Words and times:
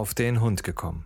auf 0.00 0.14
den 0.14 0.40
Hund 0.40 0.62
gekommen. 0.62 1.04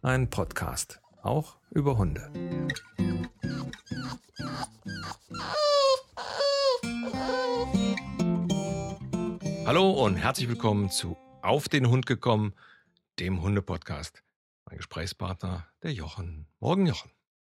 Ein 0.00 0.30
Podcast, 0.30 1.02
auch 1.20 1.58
über 1.70 1.98
Hunde. 1.98 2.32
Hallo 9.66 9.90
und 9.90 10.16
herzlich 10.16 10.48
willkommen 10.48 10.88
zu 10.88 11.18
Auf 11.42 11.68
den 11.68 11.90
Hund 11.90 12.06
gekommen, 12.06 12.54
dem 13.18 13.42
Hunde-Podcast. 13.42 14.22
Mein 14.64 14.78
Gesprächspartner, 14.78 15.66
der 15.82 15.92
Jochen. 15.92 16.46
Morgen, 16.58 16.86
Jochen. 16.86 17.10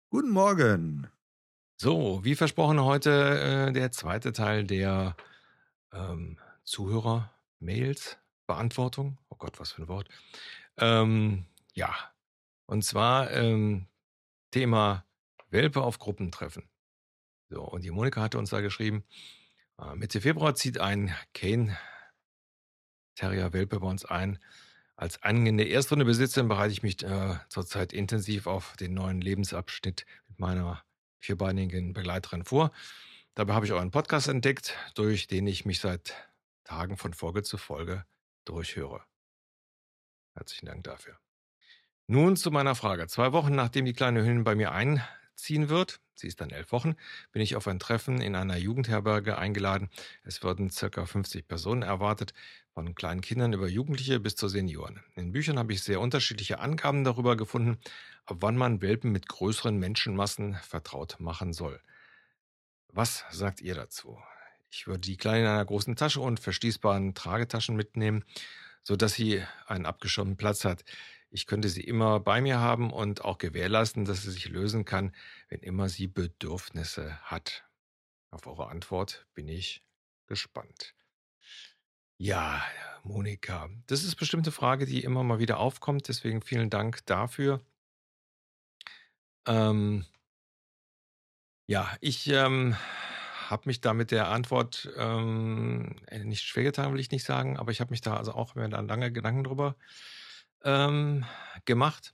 Guten 0.10 0.30
Morgen. 0.30 1.10
So, 1.76 2.24
wie 2.24 2.36
versprochen 2.36 2.82
heute 2.82 3.68
äh, 3.68 3.74
der 3.74 3.92
zweite 3.92 4.32
Teil 4.32 4.64
der 4.64 5.18
ähm, 5.94 6.40
Zuhörer-Mails, 6.64 8.18
Beantwortung. 8.48 9.20
Oh 9.30 9.36
Gott, 9.38 9.60
was 9.60 9.72
für 9.72 9.84
ein 9.84 9.88
Wort. 9.88 10.10
Ähm, 10.78 11.46
ja, 11.74 11.94
und 12.66 12.84
zwar 12.84 13.32
ähm, 13.32 13.88
Thema 14.52 15.06
Welpe 15.50 15.82
auf 15.82 16.00
Gruppentreffen. 16.00 16.68
So, 17.50 17.64
und 17.64 17.84
die 17.84 17.92
Monika 17.92 18.22
hatte 18.22 18.40
uns 18.40 18.50
da 18.50 18.62
geschrieben, 18.62 19.04
äh, 19.80 19.96
Mitte 19.96 20.22
Februar 20.22 20.56
zieht 20.56 20.80
ein 20.80 21.16
Kane 21.34 21.78
Terrier 23.16 23.54
Welpe 23.54 23.80
bei 23.80 23.88
uns 23.88 24.06
ein. 24.06 24.40
Als 24.96 25.22
angehende 25.24 25.64
Erstrunde-Besitzerin 25.64 26.48
bereite 26.48 26.72
ich 26.72 26.84
mich 26.84 27.04
äh, 27.04 27.36
zurzeit 27.50 27.94
intensiv 27.94 28.48
auf 28.48 28.76
den 28.78 28.94
neuen 28.94 29.22
Lebensabschnitt 29.22 30.06
mit 30.28 30.40
meiner 30.40 30.84
vierbeinigen 31.20 31.94
Begleiterin 31.94 32.46
vor. 32.46 32.72
Dabei 33.36 33.56
habe 33.56 33.66
ich 33.66 33.72
euren 33.72 33.90
Podcast 33.90 34.28
entdeckt, 34.28 34.78
durch 34.94 35.26
den 35.26 35.48
ich 35.48 35.66
mich 35.66 35.80
seit 35.80 36.14
Tagen 36.66 36.98
von 36.98 37.16
Folge 37.16 37.42
zu 37.42 37.58
Folge 37.58 38.06
durchhöre. 38.46 39.02
Herzlichen 40.36 40.68
Dank 40.68 40.84
dafür. 40.84 41.18
Nun 42.06 42.36
zu 42.36 42.52
meiner 42.52 42.76
Frage. 42.76 43.08
Zwei 43.08 43.32
Wochen 43.32 43.56
nachdem 43.56 43.86
die 43.86 43.94
kleine 43.94 44.22
Hündin 44.24 44.44
bei 44.44 44.54
mir 44.54 44.72
einziehen 44.72 45.70
wird, 45.70 46.00
sie 46.14 46.28
ist 46.28 46.42
dann 46.42 46.52
elf 46.52 46.72
Wochen, 46.72 46.96
bin 47.32 47.42
ich 47.42 47.56
auf 47.56 47.68
ein 47.68 47.80
Treffen 47.80 48.22
in 48.22 48.36
einer 48.36 48.58
Jugendherberge 48.58 49.36
eingeladen. 49.36 49.90
Es 50.24 50.44
würden 50.44 50.70
circa 50.70 51.08
50 51.08 51.48
Personen 51.48 51.82
erwartet, 51.82 52.36
von 52.70 52.94
kleinen 52.94 53.22
Kindern 53.22 53.54
über 53.54 53.68
Jugendliche 53.68 54.20
bis 54.20 54.36
zu 54.36 54.48
Senioren. 54.48 55.02
In 55.16 55.32
Büchern 55.32 55.58
habe 55.58 55.74
ich 55.74 55.82
sehr 55.82 56.02
unterschiedliche 56.02 56.60
Angaben 56.60 57.04
darüber 57.04 57.36
gefunden, 57.36 57.80
ab 58.26 58.38
wann 58.42 58.58
man 58.58 58.84
Welpen 58.84 59.12
mit 59.12 59.28
größeren 59.28 59.76
Menschenmassen 59.80 60.54
vertraut 60.62 61.20
machen 61.20 61.52
soll. 61.52 61.82
Was 62.96 63.26
sagt 63.32 63.60
ihr 63.60 63.74
dazu? 63.74 64.22
Ich 64.70 64.86
würde 64.86 65.00
die 65.02 65.18
Kleine 65.18 65.40
in 65.40 65.48
einer 65.48 65.66
großen 65.66 65.96
Tasche 65.96 66.22
und 66.22 66.40
verschließbaren 66.40 67.16
Tragetaschen 67.16 67.76
mitnehmen, 67.76 68.24
so 68.84 68.96
dass 68.96 69.14
sie 69.14 69.44
einen 69.66 69.88
abgeschirmten 69.88 70.38
Platz 70.38 70.64
hat. 70.64 70.86
Ich 71.32 71.48
könnte 71.48 71.70
sie 71.70 71.82
immer 71.82 72.20
bei 72.20 72.40
mir 72.40 72.60
haben 72.60 72.94
und 72.94 73.26
auch 73.26 73.40
gewährleisten, 73.40 74.06
dass 74.06 74.22
sie 74.22 74.30
sich 74.30 74.48
lösen 74.48 74.86
kann, 74.86 75.16
wenn 75.50 75.62
immer 75.62 75.90
sie 75.90 76.06
Bedürfnisse 76.06 77.20
hat. 77.24 77.68
Auf 78.30 78.46
eure 78.46 78.68
Antwort 78.68 79.26
bin 79.34 79.48
ich 79.48 79.84
gespannt. 80.28 80.94
Ja, 82.18 82.64
Monika, 83.02 83.72
das 83.88 84.04
ist 84.04 84.18
bestimmt 84.18 84.46
eine 84.46 84.52
Frage, 84.52 84.86
die 84.86 85.04
immer 85.04 85.24
mal 85.24 85.40
wieder 85.40 85.58
aufkommt, 85.58 86.08
deswegen 86.10 86.44
vielen 86.44 86.70
Dank 86.70 87.04
dafür. 87.08 87.60
Ähm, 89.48 90.06
ja, 91.74 91.98
ich 92.02 92.28
ähm, 92.28 92.76
habe 93.50 93.64
mich 93.66 93.82
da 93.82 93.96
mit 93.96 94.12
der 94.12 94.28
Antwort 94.28 94.94
ähm, 94.96 95.96
äh, 96.06 96.24
nicht 96.24 96.44
schwer 96.44 96.66
getan, 96.66 96.94
will 96.94 97.00
ich 97.00 97.10
nicht 97.10 97.26
sagen, 97.26 97.58
aber 97.58 97.72
ich 97.72 97.82
habe 97.82 97.90
mich 97.90 98.02
da 98.02 98.16
also 98.16 98.34
auch 98.34 98.54
mir 98.54 98.70
da 98.70 98.80
lange 98.82 99.12
Gedanken 99.12 99.44
drüber 99.44 99.76
ähm, 100.64 101.26
gemacht. 101.66 102.14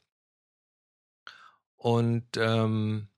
Und 1.75 2.37
ähm, 2.37 3.09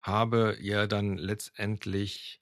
habe 0.00 0.56
ja 0.60 0.86
dann 0.86 1.16
letztendlich 1.16 2.40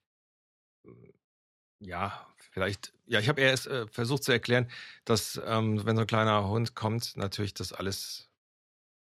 ja, 1.81 2.27
vielleicht, 2.53 2.93
ja, 3.07 3.19
ich 3.19 3.31
habe 3.31 3.41
erst 3.41 3.67
äh, 3.67 3.87
versucht 3.87 4.25
zu 4.25 4.33
erklären, 4.33 4.71
dass 5.07 5.41
ähm, 5.43 5.87
wenn 5.87 5.97
so 5.97 6.03
ein 6.03 6.07
kleiner 6.07 6.49
Hund 6.49 6.75
kommt, 6.75 7.17
natürlich 7.17 7.55
das 7.55 7.73
alles, 7.73 8.29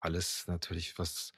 alles 0.02 0.48
natürlich 0.48 1.00
was 1.00 1.34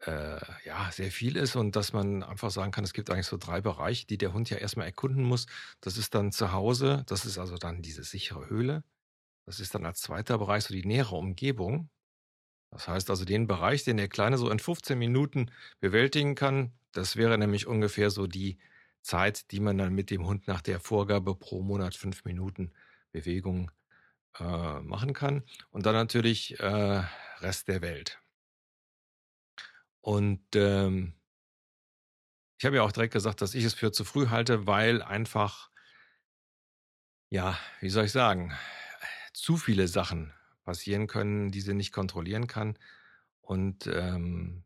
äh, 0.00 0.38
ja 0.64 0.90
sehr 0.92 1.10
viel 1.10 1.36
ist 1.36 1.56
und 1.56 1.76
dass 1.76 1.92
man 1.92 2.22
einfach 2.22 2.50
sagen 2.50 2.70
kann, 2.70 2.84
es 2.84 2.92
gibt 2.92 3.10
eigentlich 3.10 3.26
so 3.26 3.36
drei 3.38 3.60
Bereiche, 3.60 4.06
die 4.06 4.18
der 4.18 4.32
Hund 4.32 4.50
ja 4.50 4.58
erstmal 4.58 4.86
erkunden 4.86 5.24
muss. 5.24 5.46
Das 5.80 5.96
ist 5.96 6.14
dann 6.14 6.32
zu 6.32 6.52
Hause, 6.52 7.04
das 7.06 7.24
ist 7.24 7.38
also 7.38 7.56
dann 7.56 7.82
diese 7.82 8.04
sichere 8.04 8.48
Höhle. 8.48 8.84
Das 9.46 9.60
ist 9.60 9.74
dann 9.74 9.86
als 9.86 10.00
zweiter 10.00 10.38
Bereich 10.38 10.64
so 10.64 10.74
die 10.74 10.84
nähere 10.84 11.16
Umgebung. 11.16 11.88
Das 12.70 12.88
heißt 12.88 13.10
also 13.10 13.24
den 13.24 13.46
Bereich, 13.46 13.84
den 13.84 13.96
der 13.96 14.08
Kleine 14.08 14.38
so 14.38 14.50
in 14.50 14.58
15 14.58 14.98
Minuten 14.98 15.50
bewältigen 15.80 16.34
kann, 16.34 16.72
das 16.92 17.16
wäre 17.16 17.38
nämlich 17.38 17.66
ungefähr 17.66 18.10
so 18.10 18.26
die 18.26 18.58
Zeit, 19.02 19.50
die 19.52 19.60
man 19.60 19.78
dann 19.78 19.94
mit 19.94 20.10
dem 20.10 20.26
Hund 20.26 20.48
nach 20.48 20.62
der 20.62 20.80
Vorgabe 20.80 21.34
pro 21.34 21.62
Monat 21.62 21.94
fünf 21.94 22.24
Minuten 22.24 22.72
Bewegung 23.12 23.70
äh, 24.38 24.80
machen 24.80 25.12
kann. 25.12 25.44
Und 25.70 25.86
dann 25.86 25.94
natürlich 25.94 26.58
äh, 26.58 27.02
Rest 27.40 27.68
der 27.68 27.82
Welt. 27.82 28.18
Und 30.06 30.54
ähm, 30.54 31.14
ich 32.58 32.64
habe 32.64 32.76
ja 32.76 32.82
auch 32.82 32.92
direkt 32.92 33.12
gesagt, 33.12 33.42
dass 33.42 33.56
ich 33.56 33.64
es 33.64 33.74
für 33.74 33.90
zu 33.90 34.04
früh 34.04 34.28
halte, 34.28 34.64
weil 34.68 35.02
einfach, 35.02 35.68
ja, 37.28 37.58
wie 37.80 37.90
soll 37.90 38.04
ich 38.04 38.12
sagen, 38.12 38.56
zu 39.32 39.56
viele 39.56 39.88
Sachen 39.88 40.32
passieren 40.62 41.08
können, 41.08 41.50
die 41.50 41.60
sie 41.60 41.74
nicht 41.74 41.90
kontrollieren 41.90 42.46
kann. 42.46 42.78
Und 43.40 43.88
ähm, 43.88 44.62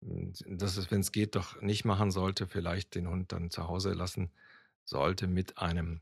dass 0.00 0.76
es, 0.76 0.88
wenn 0.92 1.00
es 1.00 1.10
geht, 1.10 1.34
doch 1.34 1.60
nicht 1.60 1.84
machen 1.84 2.12
sollte, 2.12 2.46
vielleicht 2.46 2.94
den 2.94 3.08
Hund 3.08 3.32
dann 3.32 3.50
zu 3.50 3.66
Hause 3.66 3.92
lassen 3.92 4.30
sollte 4.84 5.26
mit 5.26 5.58
einem, 5.58 6.00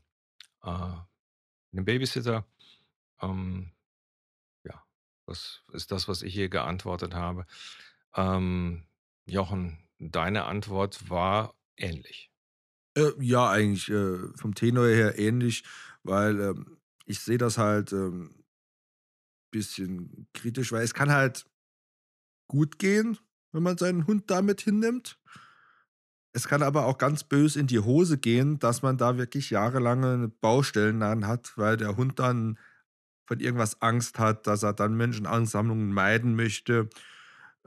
äh, 0.61 0.67
einem 0.69 1.85
Babysitter. 1.85 2.45
Ähm, 3.19 3.71
ja, 4.63 4.85
das 5.25 5.63
ist 5.73 5.91
das, 5.91 6.07
was 6.07 6.21
ich 6.21 6.35
hier 6.35 6.49
geantwortet 6.49 7.15
habe. 7.15 7.47
Ähm, 8.17 8.83
Jochen, 9.25 9.77
deine 9.99 10.45
Antwort 10.45 11.09
war 11.09 11.55
ähnlich. 11.77 12.31
Äh, 12.97 13.11
ja, 13.19 13.49
eigentlich 13.49 13.89
äh, 13.89 14.17
vom 14.35 14.55
Tenor 14.55 14.87
her 14.87 15.19
ähnlich, 15.19 15.63
weil 16.03 16.39
ähm, 16.41 16.77
ich 17.05 17.19
sehe 17.19 17.37
das 17.37 17.57
halt 17.57 17.93
ähm, 17.93 18.43
bisschen 19.51 20.27
kritisch, 20.33 20.71
weil 20.71 20.83
es 20.83 20.93
kann 20.93 21.11
halt 21.11 21.45
gut 22.47 22.79
gehen, 22.79 23.17
wenn 23.51 23.63
man 23.63 23.77
seinen 23.77 24.07
Hund 24.07 24.29
damit 24.29 24.61
hinnimmt. 24.61 25.19
Es 26.33 26.47
kann 26.47 26.61
aber 26.61 26.85
auch 26.85 26.97
ganz 26.97 27.23
böse 27.23 27.59
in 27.59 27.67
die 27.67 27.79
Hose 27.79 28.17
gehen, 28.17 28.59
dass 28.59 28.81
man 28.81 28.97
da 28.97 29.17
wirklich 29.17 29.49
jahrelange 29.49 30.27
Baustellen 30.27 31.01
an 31.01 31.25
hat, 31.27 31.57
weil 31.57 31.77
der 31.77 31.97
Hund 31.97 32.19
dann 32.19 32.59
von 33.25 33.39
irgendwas 33.39 33.81
Angst 33.81 34.19
hat, 34.19 34.47
dass 34.47 34.63
er 34.63 34.73
dann 34.73 34.95
Menschenansammlungen 34.95 35.91
meiden 35.91 36.35
möchte. 36.35 36.89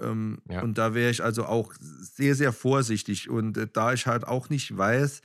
Ähm, 0.00 0.38
ja. 0.48 0.62
Und 0.62 0.78
da 0.78 0.94
wäre 0.94 1.10
ich 1.10 1.22
also 1.22 1.44
auch 1.44 1.72
sehr, 1.78 2.34
sehr 2.34 2.52
vorsichtig. 2.52 3.28
Und 3.28 3.56
äh, 3.56 3.68
da 3.72 3.92
ich 3.92 4.06
halt 4.06 4.26
auch 4.26 4.48
nicht 4.48 4.76
weiß, 4.76 5.20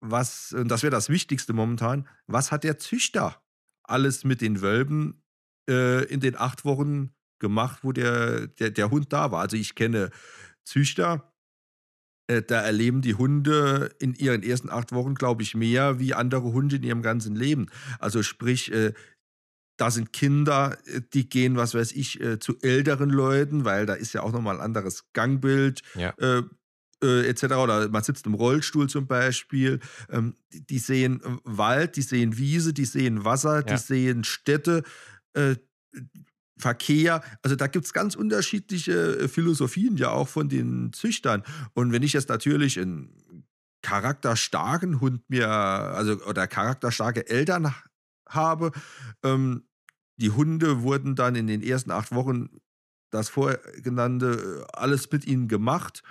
was, 0.00 0.52
und 0.52 0.68
das 0.68 0.82
wäre 0.82 0.90
das 0.90 1.08
Wichtigste 1.08 1.52
momentan, 1.52 2.08
was 2.26 2.52
hat 2.52 2.64
der 2.64 2.78
Züchter 2.78 3.42
alles 3.82 4.24
mit 4.24 4.40
den 4.40 4.62
Wölben 4.62 5.22
äh, 5.68 6.04
in 6.04 6.20
den 6.20 6.36
acht 6.36 6.64
Wochen 6.64 7.10
gemacht, 7.38 7.80
wo 7.82 7.92
der, 7.92 8.46
der, 8.46 8.70
der 8.70 8.90
Hund 8.90 9.12
da 9.12 9.30
war. 9.32 9.40
Also 9.40 9.56
ich 9.56 9.74
kenne 9.74 10.10
Züchter, 10.64 11.32
äh, 12.28 12.42
da 12.42 12.60
erleben 12.60 13.02
die 13.02 13.14
Hunde 13.14 13.94
in 13.98 14.14
ihren 14.14 14.42
ersten 14.42 14.70
acht 14.70 14.92
Wochen, 14.92 15.14
glaube 15.14 15.42
ich, 15.42 15.54
mehr 15.54 15.98
wie 15.98 16.14
andere 16.14 16.52
Hunde 16.52 16.76
in 16.76 16.82
ihrem 16.82 17.02
ganzen 17.02 17.34
Leben. 17.34 17.66
Also 17.98 18.22
sprich, 18.22 18.72
äh, 18.72 18.92
da 19.80 19.90
sind 19.90 20.12
Kinder, 20.12 20.76
äh, 20.84 21.00
die 21.14 21.28
gehen, 21.28 21.56
was 21.56 21.74
weiß 21.74 21.92
ich, 21.92 22.20
äh, 22.20 22.38
zu 22.38 22.58
älteren 22.60 23.08
Leuten, 23.08 23.64
weil 23.64 23.86
da 23.86 23.94
ist 23.94 24.12
ja 24.12 24.22
auch 24.22 24.32
nochmal 24.32 24.56
ein 24.56 24.62
anderes 24.62 25.04
Gangbild. 25.14 25.80
Ja. 25.94 26.10
Äh, 26.18 26.42
äh 27.02 27.28
etc. 27.28 27.44
Oder 27.54 27.88
man 27.88 28.02
sitzt 28.02 28.26
im 28.26 28.34
Rollstuhl 28.34 28.90
zum 28.90 29.06
Beispiel. 29.06 29.80
Ähm, 30.10 30.34
die, 30.52 30.66
die, 30.66 30.78
sehen 30.78 31.22
Wald, 31.44 31.96
die 31.96 32.02
sehen 32.02 32.36
Wiese, 32.36 32.74
die 32.74 32.84
sehen 32.84 33.24
Wasser, 33.24 33.56
ja. 33.56 33.62
die 33.62 33.78
sehen 33.78 34.24
Städte. 34.24 34.82
Äh, 35.32 35.56
Verkehr. 36.58 37.22
Also 37.40 37.56
da 37.56 37.68
gibt 37.68 37.86
es 37.86 37.94
ganz 37.94 38.14
unterschiedliche 38.14 38.92
äh, 38.92 39.28
Philosophien 39.28 39.96
ja 39.96 40.10
auch 40.10 40.28
von 40.28 40.50
den 40.50 40.92
Züchtern. 40.92 41.42
Und 41.72 41.90
wenn 41.90 42.02
ich 42.02 42.12
jetzt 42.12 42.28
natürlich 42.28 42.78
einen 42.78 43.46
charakterstarken 43.80 45.00
Hund 45.00 45.22
mir, 45.30 45.48
also 45.48 46.22
oder 46.26 46.46
charakterstarke 46.46 47.26
Eltern 47.30 47.74
habe, 48.28 48.72
ähm, 49.24 49.64
die 50.20 50.30
Hunde 50.30 50.82
wurden 50.82 51.14
dann 51.14 51.34
in 51.34 51.46
den 51.46 51.62
ersten 51.62 51.90
acht 51.90 52.14
Wochen 52.14 52.48
das 53.10 53.28
vorgenannte 53.28 54.62
äh, 54.62 54.76
alles 54.76 55.10
mit 55.10 55.26
ihnen 55.26 55.48
gemacht. 55.48 56.02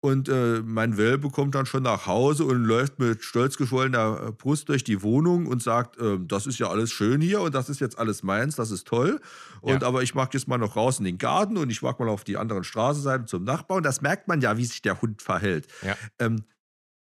Und 0.00 0.28
äh, 0.28 0.62
mein 0.64 0.96
Welpe 0.96 1.28
kommt 1.28 1.56
dann 1.56 1.66
schon 1.66 1.82
nach 1.82 2.06
Hause 2.06 2.44
und 2.44 2.64
läuft 2.64 3.00
mit 3.00 3.24
stolz 3.24 3.56
geschwollener 3.56 4.28
äh, 4.28 4.32
Brust 4.32 4.68
durch 4.68 4.84
die 4.84 5.02
Wohnung 5.02 5.46
und 5.46 5.60
sagt, 5.60 5.98
äh, 5.98 6.18
das 6.20 6.46
ist 6.46 6.60
ja 6.60 6.68
alles 6.68 6.92
schön 6.92 7.20
hier 7.20 7.40
und 7.40 7.52
das 7.52 7.68
ist 7.68 7.80
jetzt 7.80 7.98
alles 7.98 8.22
meins, 8.22 8.54
das 8.54 8.70
ist 8.70 8.86
toll. 8.86 9.20
Und 9.60 9.82
ja. 9.82 9.88
aber 9.88 10.04
ich 10.04 10.14
mag 10.14 10.32
jetzt 10.34 10.46
mal 10.46 10.58
noch 10.58 10.76
raus 10.76 11.00
in 11.00 11.04
den 11.04 11.18
Garten 11.18 11.56
und 11.56 11.70
ich 11.70 11.82
mag 11.82 11.98
mal 11.98 12.08
auf 12.08 12.22
die 12.22 12.36
anderen 12.36 12.62
Straßenseiten 12.62 13.26
zum 13.26 13.42
Nachbarn. 13.42 13.82
Das 13.82 14.00
merkt 14.00 14.28
man 14.28 14.40
ja, 14.40 14.56
wie 14.56 14.66
sich 14.66 14.82
der 14.82 15.02
Hund 15.02 15.20
verhält. 15.20 15.66
Ja. 15.82 15.96
Ähm, 16.20 16.44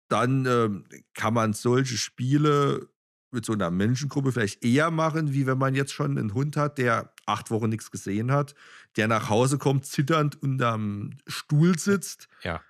dann 0.08 0.46
ähm, 0.46 0.86
kann 1.14 1.34
man 1.34 1.52
solche 1.52 1.98
Spiele 1.98 2.88
mit 3.32 3.46
so 3.46 3.54
einer 3.54 3.72
Menschengruppe 3.72 4.32
vielleicht 4.32 4.64
eher 4.64 4.92
machen, 4.92 5.34
wie 5.34 5.46
wenn 5.46 5.58
man 5.58 5.76
jetzt 5.76 5.94
schon 5.94 6.18
einen 6.18 6.34
Hund 6.34 6.56
hat, 6.58 6.78
der 6.78 7.14
acht 7.26 7.52
Wochen 7.52 7.70
nichts 7.70 7.92
gesehen 7.92 8.32
hat, 8.32 8.56
der 8.96 9.08
nach 9.08 9.30
Hause 9.30 9.58
kommt, 9.58 9.86
zitternd 9.86 10.42
unterm 10.42 11.12
Stuhl 11.28 11.78
sitzt. 11.78 12.30
Ja 12.44 12.62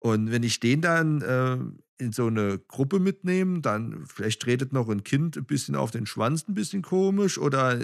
und 0.00 0.30
wenn 0.30 0.42
ich 0.42 0.60
den 0.60 0.80
dann 0.80 1.22
äh, 1.22 1.58
in 2.02 2.12
so 2.12 2.26
eine 2.26 2.58
Gruppe 2.58 3.00
mitnehme, 3.00 3.60
dann 3.60 4.06
vielleicht 4.06 4.42
tretet 4.42 4.72
noch 4.72 4.88
ein 4.88 5.02
Kind 5.02 5.36
ein 5.36 5.44
bisschen 5.44 5.74
auf 5.74 5.90
den 5.90 6.06
Schwanz, 6.06 6.46
ein 6.46 6.54
bisschen 6.54 6.82
komisch, 6.82 7.38
oder 7.38 7.78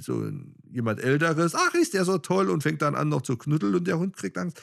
so 0.00 0.30
jemand 0.68 1.00
Älteres, 1.00 1.54
ach, 1.54 1.74
ist 1.74 1.94
der 1.94 2.04
so 2.04 2.18
toll 2.18 2.50
und 2.50 2.62
fängt 2.62 2.82
dann 2.82 2.96
an 2.96 3.08
noch 3.08 3.22
zu 3.22 3.36
knuddeln 3.36 3.76
und 3.76 3.86
der 3.86 3.98
Hund 3.98 4.16
kriegt 4.16 4.36
Angst. 4.38 4.60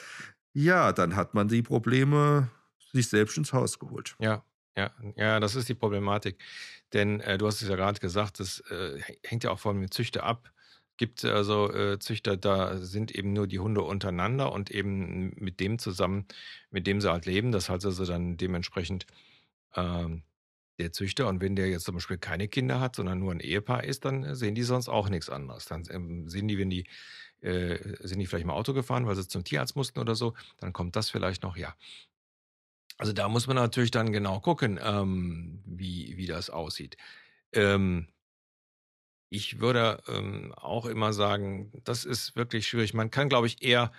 Ja, 0.52 0.92
dann 0.92 1.16
hat 1.16 1.34
man 1.34 1.48
die 1.48 1.62
Probleme 1.62 2.50
sich 2.92 3.08
selbst 3.08 3.38
ins 3.38 3.52
Haus 3.52 3.78
geholt. 3.78 4.14
Ja, 4.18 4.44
ja, 4.78 4.90
ja, 5.16 5.40
das 5.40 5.54
ist 5.54 5.68
die 5.68 5.74
Problematik. 5.74 6.38
Denn 6.92 7.20
äh, 7.20 7.38
du 7.38 7.46
hast 7.46 7.62
es 7.62 7.68
ja 7.68 7.76
gerade 7.76 8.00
gesagt, 8.00 8.40
das 8.40 8.60
äh, 8.70 9.00
hängt 9.24 9.44
ja 9.44 9.50
auch 9.50 9.58
von 9.58 9.80
dem 9.80 9.90
Züchter 9.90 10.24
ab 10.24 10.52
gibt 10.98 11.24
also 11.24 11.72
äh, 11.72 11.98
Züchter, 11.98 12.36
da 12.36 12.76
sind 12.76 13.12
eben 13.12 13.32
nur 13.32 13.46
die 13.46 13.60
Hunde 13.60 13.82
untereinander 13.82 14.52
und 14.52 14.70
eben 14.70 15.32
mit 15.36 15.60
dem 15.60 15.78
zusammen, 15.78 16.26
mit 16.70 16.86
dem 16.86 17.00
sie 17.00 17.10
halt 17.10 17.24
leben. 17.24 17.52
Das 17.52 17.70
heißt 17.70 17.86
also 17.86 18.04
dann 18.04 18.36
dementsprechend 18.36 19.06
ähm, 19.76 20.24
der 20.78 20.92
Züchter. 20.92 21.28
Und 21.28 21.40
wenn 21.40 21.56
der 21.56 21.68
jetzt 21.68 21.84
zum 21.84 21.94
Beispiel 21.94 22.18
keine 22.18 22.48
Kinder 22.48 22.80
hat, 22.80 22.96
sondern 22.96 23.20
nur 23.20 23.32
ein 23.32 23.40
Ehepaar 23.40 23.84
ist, 23.84 24.04
dann 24.04 24.34
sehen 24.34 24.54
die 24.54 24.64
sonst 24.64 24.88
auch 24.88 25.08
nichts 25.08 25.30
anderes. 25.30 25.66
Dann 25.66 25.84
ähm, 25.90 26.28
sehen 26.28 26.48
die, 26.48 26.58
wenn 26.58 26.70
die, 26.70 26.84
äh, 27.40 27.78
sind 28.00 28.18
die 28.18 28.26
vielleicht 28.26 28.46
mal 28.46 28.54
Auto 28.54 28.74
gefahren, 28.74 29.06
weil 29.06 29.16
sie 29.16 29.26
zum 29.26 29.44
Tierarzt 29.44 29.76
mussten 29.76 30.00
oder 30.00 30.16
so, 30.16 30.34
dann 30.58 30.72
kommt 30.72 30.96
das 30.96 31.10
vielleicht 31.10 31.42
noch, 31.44 31.56
ja. 31.56 31.74
Also 32.98 33.12
da 33.12 33.28
muss 33.28 33.46
man 33.46 33.56
natürlich 33.56 33.92
dann 33.92 34.12
genau 34.12 34.40
gucken, 34.40 34.78
ähm, 34.82 35.62
wie, 35.64 36.16
wie 36.16 36.26
das 36.26 36.50
aussieht. 36.50 36.96
Ähm, 37.52 38.08
ich 39.30 39.60
würde 39.60 40.02
ähm, 40.08 40.52
auch 40.56 40.86
immer 40.86 41.12
sagen, 41.12 41.70
das 41.84 42.04
ist 42.04 42.34
wirklich 42.34 42.66
schwierig. 42.66 42.94
Man 42.94 43.10
kann, 43.10 43.28
glaube 43.28 43.46
ich, 43.46 43.62
eher 43.62 43.92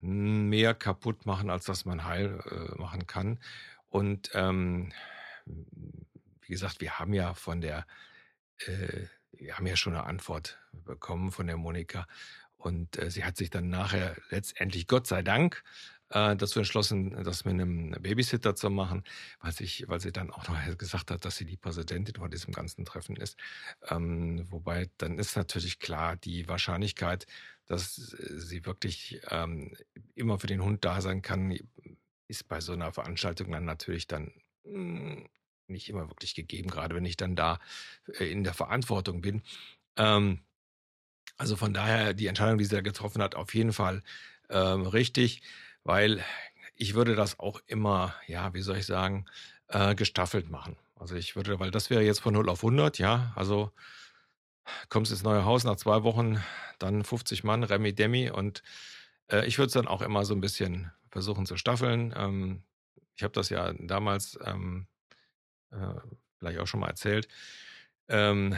mehr 0.00 0.74
kaputt 0.74 1.26
machen, 1.26 1.50
als 1.50 1.64
dass 1.64 1.84
man 1.84 2.04
heil 2.04 2.40
äh, 2.50 2.80
machen 2.80 3.06
kann. 3.06 3.38
Und 3.88 4.30
ähm, 4.34 4.92
wie 5.44 6.52
gesagt, 6.52 6.80
wir 6.80 6.98
haben 6.98 7.12
ja 7.12 7.34
von 7.34 7.60
der, 7.60 7.86
äh, 8.66 9.06
wir 9.32 9.56
haben 9.56 9.66
ja 9.66 9.76
schon 9.76 9.94
eine 9.94 10.04
Antwort 10.04 10.58
bekommen 10.72 11.32
von 11.32 11.46
der 11.46 11.56
Monika. 11.56 12.06
Und 12.56 12.98
äh, 12.98 13.10
sie 13.10 13.24
hat 13.24 13.36
sich 13.36 13.50
dann 13.50 13.68
nachher 13.68 14.16
letztendlich, 14.30 14.86
Gott 14.86 15.06
sei 15.06 15.22
Dank, 15.22 15.64
äh, 16.10 16.36
dazu 16.36 16.58
entschlossen, 16.58 17.22
das 17.24 17.44
mit 17.44 17.54
einem 17.54 17.90
Babysitter 18.00 18.54
zu 18.54 18.70
machen, 18.70 19.04
weil, 19.40 19.52
sich, 19.52 19.84
weil 19.88 20.00
sie 20.00 20.12
dann 20.12 20.30
auch 20.30 20.48
noch 20.48 20.78
gesagt 20.78 21.10
hat, 21.10 21.24
dass 21.24 21.36
sie 21.36 21.44
die 21.44 21.56
Präsidentin 21.56 22.16
von 22.16 22.30
diesem 22.30 22.52
ganzen 22.52 22.84
Treffen 22.84 23.16
ist. 23.16 23.38
Ähm, 23.88 24.46
wobei 24.50 24.90
dann 24.98 25.18
ist 25.18 25.36
natürlich 25.36 25.78
klar 25.78 26.16
die 26.16 26.48
Wahrscheinlichkeit, 26.48 27.26
dass 27.66 27.94
sie 27.96 28.64
wirklich 28.64 29.20
ähm, 29.30 29.76
immer 30.14 30.38
für 30.38 30.46
den 30.46 30.62
Hund 30.62 30.84
da 30.84 31.00
sein 31.00 31.22
kann, 31.22 31.56
ist 32.26 32.48
bei 32.48 32.60
so 32.60 32.72
einer 32.72 32.92
Veranstaltung 32.92 33.52
dann 33.52 33.64
natürlich 33.64 34.06
dann 34.06 34.32
mh, 34.64 34.72
hm, 34.72 35.28
nicht 35.68 35.88
immer 35.90 36.08
wirklich 36.08 36.34
gegeben, 36.34 36.70
gerade 36.70 36.94
wenn 36.94 37.04
ich 37.04 37.16
dann 37.16 37.36
da 37.36 37.60
äh, 38.18 38.30
in 38.30 38.44
der 38.44 38.54
Verantwortung 38.54 39.20
bin. 39.20 39.42
Ähm, 39.96 40.40
also 41.36 41.56
von 41.56 41.74
daher 41.74 42.14
die 42.14 42.26
Entscheidung, 42.26 42.58
die 42.58 42.64
sie 42.64 42.74
da 42.74 42.80
getroffen 42.80 43.22
hat, 43.22 43.34
auf 43.34 43.54
jeden 43.54 43.72
Fall 43.72 44.02
ähm, 44.50 44.86
richtig 44.86 45.42
weil 45.88 46.22
ich 46.76 46.92
würde 46.92 47.14
das 47.16 47.40
auch 47.40 47.62
immer, 47.66 48.14
ja, 48.26 48.52
wie 48.52 48.60
soll 48.60 48.76
ich 48.76 48.84
sagen, 48.84 49.24
äh, 49.68 49.94
gestaffelt 49.94 50.50
machen. 50.50 50.76
Also 50.96 51.16
ich 51.16 51.34
würde, 51.34 51.58
weil 51.60 51.70
das 51.70 51.88
wäre 51.88 52.02
jetzt 52.02 52.20
von 52.20 52.34
0 52.34 52.50
auf 52.50 52.62
100, 52.62 52.98
ja, 52.98 53.32
also 53.36 53.72
kommst 54.90 55.12
ins 55.12 55.22
neue 55.22 55.46
Haus 55.46 55.64
nach 55.64 55.76
zwei 55.76 56.02
Wochen, 56.02 56.44
dann 56.78 57.04
50 57.04 57.42
Mann, 57.42 57.64
Remi 57.64 57.94
Demi 57.94 58.28
und 58.30 58.62
äh, 59.32 59.46
ich 59.46 59.56
würde 59.56 59.68
es 59.68 59.72
dann 59.72 59.88
auch 59.88 60.02
immer 60.02 60.26
so 60.26 60.34
ein 60.34 60.42
bisschen 60.42 60.92
versuchen 61.10 61.46
zu 61.46 61.56
staffeln. 61.56 62.12
Ähm, 62.14 62.64
ich 63.16 63.22
habe 63.22 63.32
das 63.32 63.48
ja 63.48 63.72
damals 63.72 64.38
ähm, 64.44 64.88
äh, 65.70 65.94
vielleicht 66.38 66.58
auch 66.58 66.66
schon 66.66 66.80
mal 66.80 66.88
erzählt. 66.88 67.28
Ähm, 68.08 68.54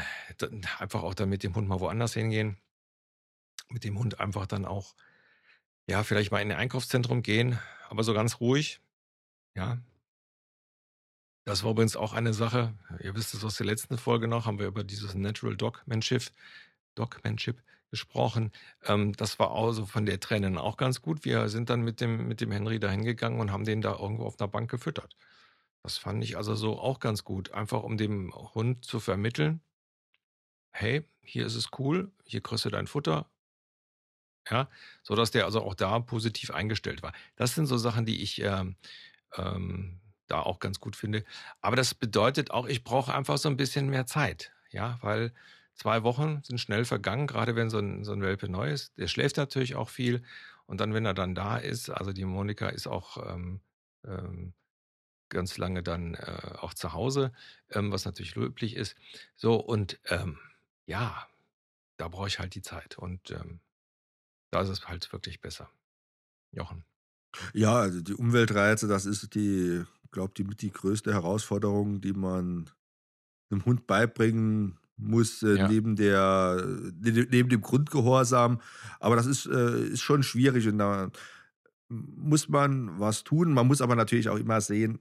einfach 0.81 1.05
auch 1.05 1.15
dann 1.15 1.29
mit 1.29 1.45
dem 1.45 1.55
Hund 1.55 1.69
mal 1.69 1.79
woanders 1.79 2.13
hingehen. 2.13 2.57
Mit 3.69 3.85
dem 3.85 4.01
Hund 4.01 4.19
einfach 4.19 4.49
dann 4.49 4.67
auch 4.67 4.97
ja, 5.89 6.03
vielleicht 6.05 6.31
mal 6.31 6.41
in 6.41 6.51
ein 6.53 6.59
Einkaufszentrum 6.59 7.23
gehen, 7.23 7.59
aber 7.89 8.05
so 8.05 8.15
ganz 8.15 8.41
ruhig. 8.41 8.81
Ja. 9.55 9.79
Das 11.45 11.65
war 11.65 11.73
übrigens 11.73 11.97
auch 11.97 12.13
eine 12.13 12.33
Sache. 12.35 12.75
Ihr 13.03 13.15
wisst 13.17 13.35
es 13.35 13.45
aus 13.45 13.57
der 13.57 13.67
letzten 13.67 13.99
Folge 13.99 14.29
noch, 14.29 14.47
haben 14.47 14.59
wir 14.59 14.67
über 14.67 14.85
dieses 14.85 15.15
Natural 15.15 15.57
Dogmanship, 15.57 16.31
Dogmanship 16.95 17.63
gesprochen. 17.91 18.53
Ähm, 18.85 19.15
das 19.15 19.39
war 19.39 19.51
also 19.51 19.87
von 19.87 20.07
der 20.07 20.21
Tränen 20.21 20.59
auch 20.59 20.77
ganz 20.77 21.03
gut. 21.03 21.25
Wir 21.25 21.49
sind 21.49 21.71
dann 21.71 21.83
mit 21.83 22.01
dem, 22.01 22.29
mit 22.29 22.41
dem 22.41 22.53
Henry 22.53 22.79
da 22.79 22.89
hingegangen 22.91 23.41
und 23.41 23.51
haben 23.51 23.65
den 23.65 23.83
da 23.83 23.97
irgendwo 23.99 24.25
auf 24.25 24.39
einer 24.39 24.49
Bank 24.49 24.71
gefüttert. 24.71 25.17
Das 25.83 25.99
fand 25.99 26.23
ich 26.23 26.37
also 26.37 26.55
so 26.55 26.79
auch 26.79 27.01
ganz 27.01 27.25
gut. 27.25 27.53
Einfach 27.53 27.83
um 27.83 27.97
dem 27.97 28.33
Hund 28.55 28.85
zu 28.85 29.01
vermitteln, 29.01 29.61
hey, 30.73 31.05
hier 31.23 31.47
ist 31.47 31.57
es 31.57 31.71
cool, 31.79 32.13
hier 32.25 32.43
kriegst 32.43 32.65
du 32.65 32.71
dein 32.71 32.87
Futter, 32.87 33.31
ja, 34.51 34.69
sodass 35.03 35.31
der 35.31 35.45
also 35.45 35.63
auch 35.63 35.75
da 35.75 35.99
positiv 36.01 36.51
eingestellt 36.51 37.03
war. 37.03 37.13
Das 37.37 37.55
sind 37.55 37.67
so 37.67 37.77
Sachen, 37.77 38.05
die 38.05 38.23
ich 38.23 38.41
ähm, 38.43 38.77
ähm, 39.37 40.01
da 40.27 40.41
auch 40.41 40.59
ganz 40.59 40.81
gut 40.81 40.97
finde. 40.97 41.25
Aber 41.61 41.77
das 41.77 41.95
bedeutet 41.95 42.51
auch, 42.51 42.67
ich 42.67 42.85
brauche 42.85 43.15
einfach 43.15 43.39
so 43.39 43.49
ein 43.49 43.57
bisschen 43.57 43.89
mehr 43.89 44.07
Zeit, 44.07 44.53
ja, 44.71 44.99
weil 45.03 45.33
zwei 45.75 46.03
Wochen 46.03 46.43
sind 46.45 46.59
schnell 46.61 46.85
vergangen, 46.85 47.27
gerade 47.27 47.57
wenn 47.57 47.71
so 47.71 47.79
ein, 47.79 48.05
so 48.05 48.13
ein 48.13 48.23
Welpe 48.23 48.49
neu 48.49 48.71
ist. 48.71 48.97
Der 48.99 49.09
schläft 49.09 49.37
natürlich 49.37 49.75
auch 49.75 49.89
viel 49.89 50.23
und 50.67 50.81
dann, 50.81 50.95
wenn 50.95 51.07
er 51.07 51.15
dann 51.15 51.35
da 51.35 51.57
ist, 51.57 51.91
also 51.91 52.13
die 52.13 52.25
Monika 52.25 52.69
ist 52.69 52.87
auch 52.87 53.17
ähm, 53.35 53.61
ähm, 54.05 54.53
ganz 55.29 55.59
lange 55.59 55.83
dann 55.83 56.15
äh, 56.15 56.57
auch 56.59 56.75
zu 56.75 56.93
Hause, 56.93 57.33
ähm, 57.71 57.93
was 57.93 58.05
natürlich 58.05 58.35
löblich 58.35 58.77
ist. 58.77 58.97
So 59.37 59.57
und 59.57 59.99
ähm, 60.07 60.39
ja, 60.87 61.27
da 61.97 62.09
brauche 62.09 62.29
ich 62.29 62.39
halt 62.39 62.55
die 62.55 62.63
Zeit 62.63 62.99
und 62.99 63.31
ähm, 63.31 63.61
da 64.51 64.63
ist 64.63 64.69
es 64.69 64.89
halt 64.89 65.13
wirklich 65.13 65.41
besser. 65.41 65.71
Jochen. 66.53 66.85
Ja, 67.55 67.75
also 67.77 68.01
die 68.01 68.15
Umweltreize, 68.15 68.89
das 68.89 69.07
ist 69.07 69.35
die, 69.35 69.85
glaube 70.11 70.35
die 70.37 70.45
mit 70.45 70.63
die 70.63 70.73
größte 70.73 71.13
Herausforderung, 71.13 72.01
die 72.01 72.13
man 72.13 72.69
einem 73.51 73.65
Hund 73.65 73.87
beibringen 73.87 74.79
muss, 74.97 75.43
äh, 75.43 75.57
ja. 75.57 75.69
neben 75.69 75.97
der, 75.97 76.65
neben 76.95 77.49
dem 77.49 77.61
Grundgehorsam. 77.61 78.61
Aber 78.99 79.17
das 79.17 79.27
ist, 79.27 79.47
äh, 79.47 79.87
ist 79.89 80.03
schon 80.03 80.23
schwierig 80.23 80.69
und 80.69 80.79
da 80.79 81.11
muss 81.89 82.49
man 82.49 82.99
was 82.99 83.25
tun. 83.25 83.53
Man 83.53 83.67
muss 83.67 83.81
aber 83.81 83.97
natürlich 83.97 84.29
auch 84.29 84.39
immer 84.39 84.61
sehen, 84.61 85.01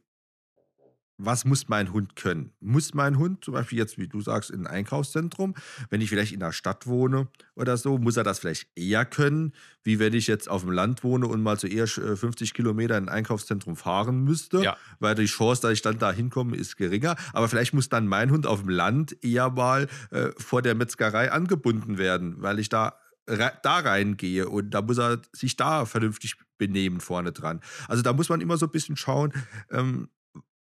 was 1.19 1.45
muss 1.45 1.67
mein 1.67 1.91
Hund 1.91 2.15
können? 2.15 2.53
Muss 2.61 2.93
mein 2.93 3.19
Hund 3.19 3.43
zum 3.43 3.53
Beispiel 3.53 3.77
jetzt, 3.77 3.97
wie 3.97 4.07
du 4.07 4.21
sagst, 4.21 4.49
in 4.49 4.65
ein 4.65 4.67
Einkaufszentrum, 4.67 5.53
wenn 5.89 5.99
ich 5.99 6.09
vielleicht 6.09 6.31
in 6.31 6.39
der 6.39 6.53
Stadt 6.53 6.87
wohne 6.87 7.27
oder 7.55 7.75
so, 7.77 7.97
muss 7.97 8.17
er 8.17 8.23
das 8.23 8.39
vielleicht 8.39 8.67
eher 8.75 9.05
können, 9.05 9.53
wie 9.83 9.99
wenn 9.99 10.13
ich 10.13 10.27
jetzt 10.27 10.49
auf 10.49 10.61
dem 10.61 10.71
Land 10.71 11.03
wohne 11.03 11.27
und 11.27 11.43
mal 11.43 11.59
zuerst 11.59 11.95
50 11.95 12.53
Kilometer 12.53 12.97
in 12.97 13.09
ein 13.09 13.09
Einkaufszentrum 13.09 13.75
fahren 13.75 14.23
müsste, 14.23 14.63
ja. 14.63 14.77
weil 14.99 15.15
die 15.15 15.25
Chance, 15.25 15.61
dass 15.61 15.73
ich 15.73 15.81
dann 15.81 15.99
da 15.99 16.11
hinkomme, 16.11 16.55
ist 16.55 16.77
geringer. 16.77 17.17
Aber 17.33 17.49
vielleicht 17.49 17.73
muss 17.73 17.89
dann 17.89 18.07
mein 18.07 18.31
Hund 18.31 18.47
auf 18.47 18.61
dem 18.61 18.69
Land 18.69 19.17
eher 19.23 19.49
mal 19.49 19.87
äh, 20.11 20.29
vor 20.37 20.61
der 20.61 20.73
Metzgerei 20.73 21.31
angebunden 21.31 21.97
werden, 21.97 22.41
weil 22.41 22.59
ich 22.59 22.69
da 22.69 22.97
da 23.27 23.77
reingehe 23.77 24.49
und 24.49 24.71
da 24.71 24.81
muss 24.81 24.97
er 24.97 25.21
sich 25.33 25.55
da 25.55 25.85
vernünftig 25.85 26.35
benehmen 26.57 26.99
vorne 26.99 27.31
dran. 27.31 27.61
Also 27.87 28.01
da 28.01 28.13
muss 28.13 28.29
man 28.29 28.41
immer 28.41 28.57
so 28.57 28.65
ein 28.65 28.71
bisschen 28.71 28.95
schauen, 28.95 29.33
ähm, 29.69 30.09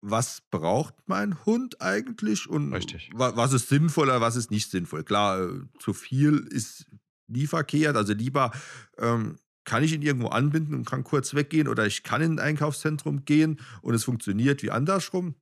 was 0.02 0.42
braucht 0.52 0.96
mein 1.06 1.46
Hund 1.46 1.82
eigentlich 1.82 2.48
und 2.48 2.74
Richtig. 2.74 3.10
was 3.14 3.54
ist 3.54 3.70
sinnvoll 3.70 4.08
oder 4.08 4.22
was 4.22 4.36
ist 4.36 4.52
nicht 4.52 4.70
sinnvoll. 4.70 5.04
Klar, 5.04 5.42
äh, 5.42 5.62
zu 5.80 5.94
viel 5.94 6.48
ist 6.50 6.86
nie 7.28 7.48
verkehrt, 7.48 7.96
also 7.96 8.14
lieber 8.14 8.52
ähm, 8.98 9.38
kann 9.66 9.84
ich 9.84 9.92
ihn 9.94 10.02
irgendwo 10.02 10.28
anbinden 10.28 10.76
und 10.76 10.86
kann 10.86 11.04
kurz 11.04 11.34
weggehen 11.34 11.68
oder 11.68 11.86
ich 11.86 12.04
kann 12.04 12.22
in 12.22 12.34
ein 12.34 12.40
Einkaufszentrum 12.40 13.26
gehen 13.26 13.60
und 13.82 13.94
es 13.94 14.06
funktioniert 14.06 14.64
wie 14.64 14.72
andersrum. 14.72 15.36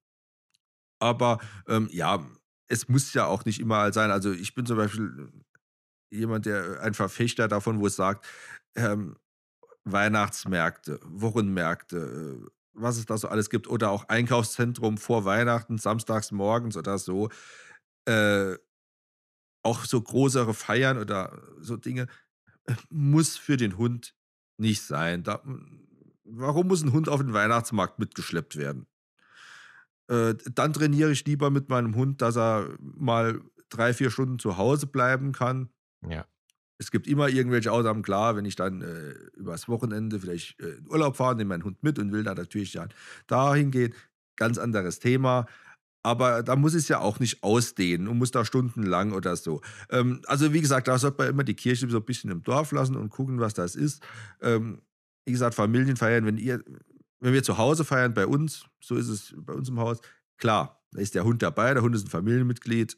Aber 0.99 1.39
ähm, 1.67 1.89
ja, 1.91 2.25
es 2.67 2.87
muss 2.87 3.13
ja 3.13 3.25
auch 3.27 3.45
nicht 3.45 3.59
immer 3.59 3.93
sein. 3.93 4.09
Also 4.09 4.31
ich 4.31 4.55
bin 4.55 4.65
zum 4.65 4.77
Beispiel 4.77 5.31
jemand, 6.09 6.47
der 6.47 6.81
ein 6.81 6.95
Verfechter 6.95 7.47
davon, 7.47 7.79
wo 7.79 7.87
es 7.87 7.95
sagt, 7.95 8.25
ähm, 8.75 9.15
Weihnachtsmärkte, 9.83 10.99
Wochenmärkte, 11.03 11.97
äh, 11.97 12.49
was 12.75 12.97
es 12.97 13.05
da 13.05 13.17
so 13.17 13.27
alles 13.27 13.49
gibt 13.49 13.67
oder 13.67 13.91
auch 13.91 14.07
Einkaufszentrum 14.09 14.97
vor 14.97 15.25
Weihnachten, 15.25 15.77
samstags 15.77 16.31
morgens 16.31 16.77
oder 16.77 16.97
so. 16.97 17.29
Äh, 18.05 18.55
auch 19.63 19.85
so 19.85 20.01
größere 20.01 20.53
Feiern 20.53 20.97
oder 20.97 21.41
so 21.59 21.77
Dinge, 21.77 22.07
äh, 22.65 22.75
muss 22.89 23.37
für 23.37 23.57
den 23.57 23.77
Hund 23.77 24.15
nicht 24.57 24.83
sein. 24.83 25.23
Da, 25.23 25.41
warum 26.23 26.67
muss 26.67 26.83
ein 26.83 26.93
Hund 26.93 27.09
auf 27.09 27.19
den 27.19 27.33
Weihnachtsmarkt 27.33 27.99
mitgeschleppt 27.99 28.57
werden? 28.57 28.87
Äh, 30.07 30.35
dann 30.53 30.73
trainiere 30.73 31.11
ich 31.11 31.25
lieber 31.25 31.49
mit 31.49 31.69
meinem 31.69 31.95
Hund, 31.95 32.21
dass 32.21 32.37
er 32.37 32.75
mal 32.79 33.41
drei, 33.69 33.93
vier 33.93 34.11
Stunden 34.11 34.37
zu 34.37 34.57
Hause 34.57 34.87
bleiben 34.87 35.31
kann. 35.31 35.69
Ja. 36.07 36.25
Es 36.77 36.91
gibt 36.91 37.07
immer 37.07 37.29
irgendwelche 37.29 37.71
Ausnahmen, 37.71 38.03
klar, 38.03 38.35
wenn 38.35 38.45
ich 38.45 38.55
dann 38.55 38.81
äh, 38.81 39.11
übers 39.37 39.67
Wochenende 39.67 40.19
vielleicht 40.19 40.59
äh, 40.59 40.75
in 40.75 40.89
Urlaub 40.89 41.15
fahre, 41.15 41.35
nehme 41.35 41.49
meinen 41.49 41.63
Hund 41.63 41.81
mit 41.83 41.99
und 41.99 42.11
will 42.11 42.23
dann 42.23 42.37
natürlich 42.37 42.73
dann 42.73 42.89
dahin 43.27 43.71
gehen. 43.71 43.93
Ganz 44.35 44.57
anderes 44.57 44.99
Thema. 44.99 45.45
Aber 46.03 46.43
da 46.43 46.55
muss 46.55 46.75
es 46.75 46.87
ja 46.87 46.99
auch 46.99 47.19
nicht 47.19 47.41
ausdehnen 47.43 48.07
und 48.07 48.19
muss 48.19 48.29
da 48.29 48.45
stundenlang 48.45 49.11
oder 49.11 49.35
so. 49.35 49.61
Ähm, 49.89 50.21
also, 50.27 50.53
wie 50.53 50.61
gesagt, 50.61 50.87
da 50.87 50.99
sollte 50.99 51.17
man 51.17 51.29
immer 51.29 51.43
die 51.43 51.55
Kirche 51.55 51.89
so 51.89 51.97
ein 51.97 52.05
bisschen 52.05 52.29
im 52.29 52.43
Dorf 52.43 52.71
lassen 52.71 52.95
und 52.95 53.09
gucken, 53.09 53.39
was 53.39 53.55
das 53.55 53.75
ist. 53.75 54.03
Ähm, 54.39 54.81
wie 55.25 55.31
gesagt, 55.31 55.55
Familienfeiern, 55.55 56.25
wenn 56.25 56.37
ihr, 56.37 56.63
wenn 57.21 57.33
wir 57.33 57.41
zu 57.41 57.57
Hause 57.57 57.85
feiern 57.85 58.13
bei 58.13 58.27
uns, 58.27 58.65
so 58.79 58.95
ist 58.95 59.07
es 59.07 59.33
bei 59.35 59.53
uns 59.53 59.69
im 59.69 59.79
Haus, 59.79 59.99
klar, 60.37 60.85
da 60.91 61.01
ist 61.01 61.15
der 61.15 61.23
Hund 61.23 61.41
dabei, 61.41 61.73
der 61.73 61.81
Hund 61.81 61.95
ist 61.95 62.05
ein 62.05 62.09
Familienmitglied, 62.09 62.97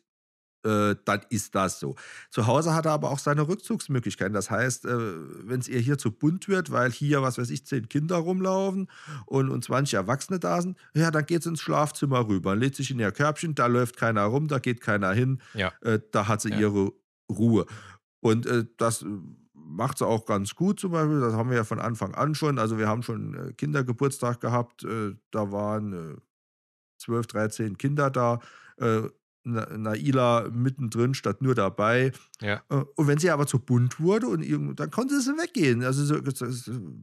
äh, 0.63 0.95
dann 1.05 1.21
ist 1.29 1.55
das 1.55 1.79
so. 1.79 1.95
Zu 2.29 2.47
Hause 2.47 2.73
hat 2.73 2.85
er 2.85 2.91
aber 2.93 3.11
auch 3.11 3.19
seine 3.19 3.47
Rückzugsmöglichkeiten. 3.47 4.33
Das 4.33 4.49
heißt, 4.51 4.85
äh, 4.85 4.97
wenn 5.47 5.59
es 5.59 5.67
ihr 5.67 5.79
hier 5.79 5.97
zu 5.97 6.11
bunt 6.11 6.47
wird, 6.47 6.71
weil 6.71 6.91
hier, 6.91 7.21
was 7.21 7.37
weiß 7.37 7.49
ich, 7.51 7.65
zehn 7.65 7.87
Kinder 7.89 8.17
rumlaufen 8.17 8.89
und, 9.25 9.49
und 9.49 9.63
20 9.63 9.93
Erwachsene 9.95 10.39
da 10.39 10.61
sind, 10.61 10.77
ja, 10.93 11.11
dann 11.11 11.25
geht 11.25 11.41
es 11.41 11.45
ins 11.45 11.61
Schlafzimmer 11.61 12.27
rüber, 12.27 12.55
lädt 12.55 12.75
sich 12.75 12.91
in 12.91 12.99
ihr 12.99 13.11
Körbchen, 13.11 13.55
da 13.55 13.67
läuft 13.67 13.97
keiner 13.97 14.23
rum, 14.25 14.47
da 14.47 14.59
geht 14.59 14.81
keiner 14.81 15.13
hin, 15.13 15.41
Ja. 15.53 15.71
äh, 15.81 15.99
da 16.11 16.27
hat 16.27 16.41
sie 16.41 16.49
Ja. 16.49 16.59
ihre 16.59 16.91
Ruhe. 17.29 17.65
Und 18.19 18.47
das 18.77 19.05
macht 19.53 19.97
sie 19.99 20.05
auch 20.07 20.25
ganz 20.25 20.55
gut 20.55 20.79
zum 20.79 20.91
Beispiel. 20.91 21.19
Das 21.19 21.33
haben 21.33 21.49
wir 21.49 21.57
ja 21.57 21.63
von 21.65 21.79
Anfang 21.79 22.15
an 22.15 22.35
schon. 22.35 22.57
Also 22.57 22.77
wir 22.77 22.87
haben 22.87 23.03
schon 23.03 23.53
Kindergeburtstag 23.57 24.39
gehabt. 24.41 24.85
Da 25.31 25.51
waren 25.51 25.93
äh, 25.93 26.15
12, 26.99 27.27
13 27.27 27.77
Kinder 27.77 28.09
da. 28.09 28.39
Äh, 28.77 29.03
Naila 29.53 30.49
mittendrin 30.51 31.13
statt 31.13 31.41
nur 31.41 31.55
dabei. 31.55 32.11
Ja. 32.41 32.61
Äh, 32.69 32.83
Und 32.95 33.07
wenn 33.07 33.17
sie 33.17 33.29
aber 33.29 33.47
zu 33.47 33.59
bunt 33.59 33.99
wurde, 33.99 34.27
und 34.27 34.41
irgend- 34.43 34.79
dann 34.79 34.91
konnte 34.91 35.19
sie 35.21 35.31
weggehen. 35.37 35.83
Also 35.83 36.03
so, 36.05 36.19
das, 36.19 36.41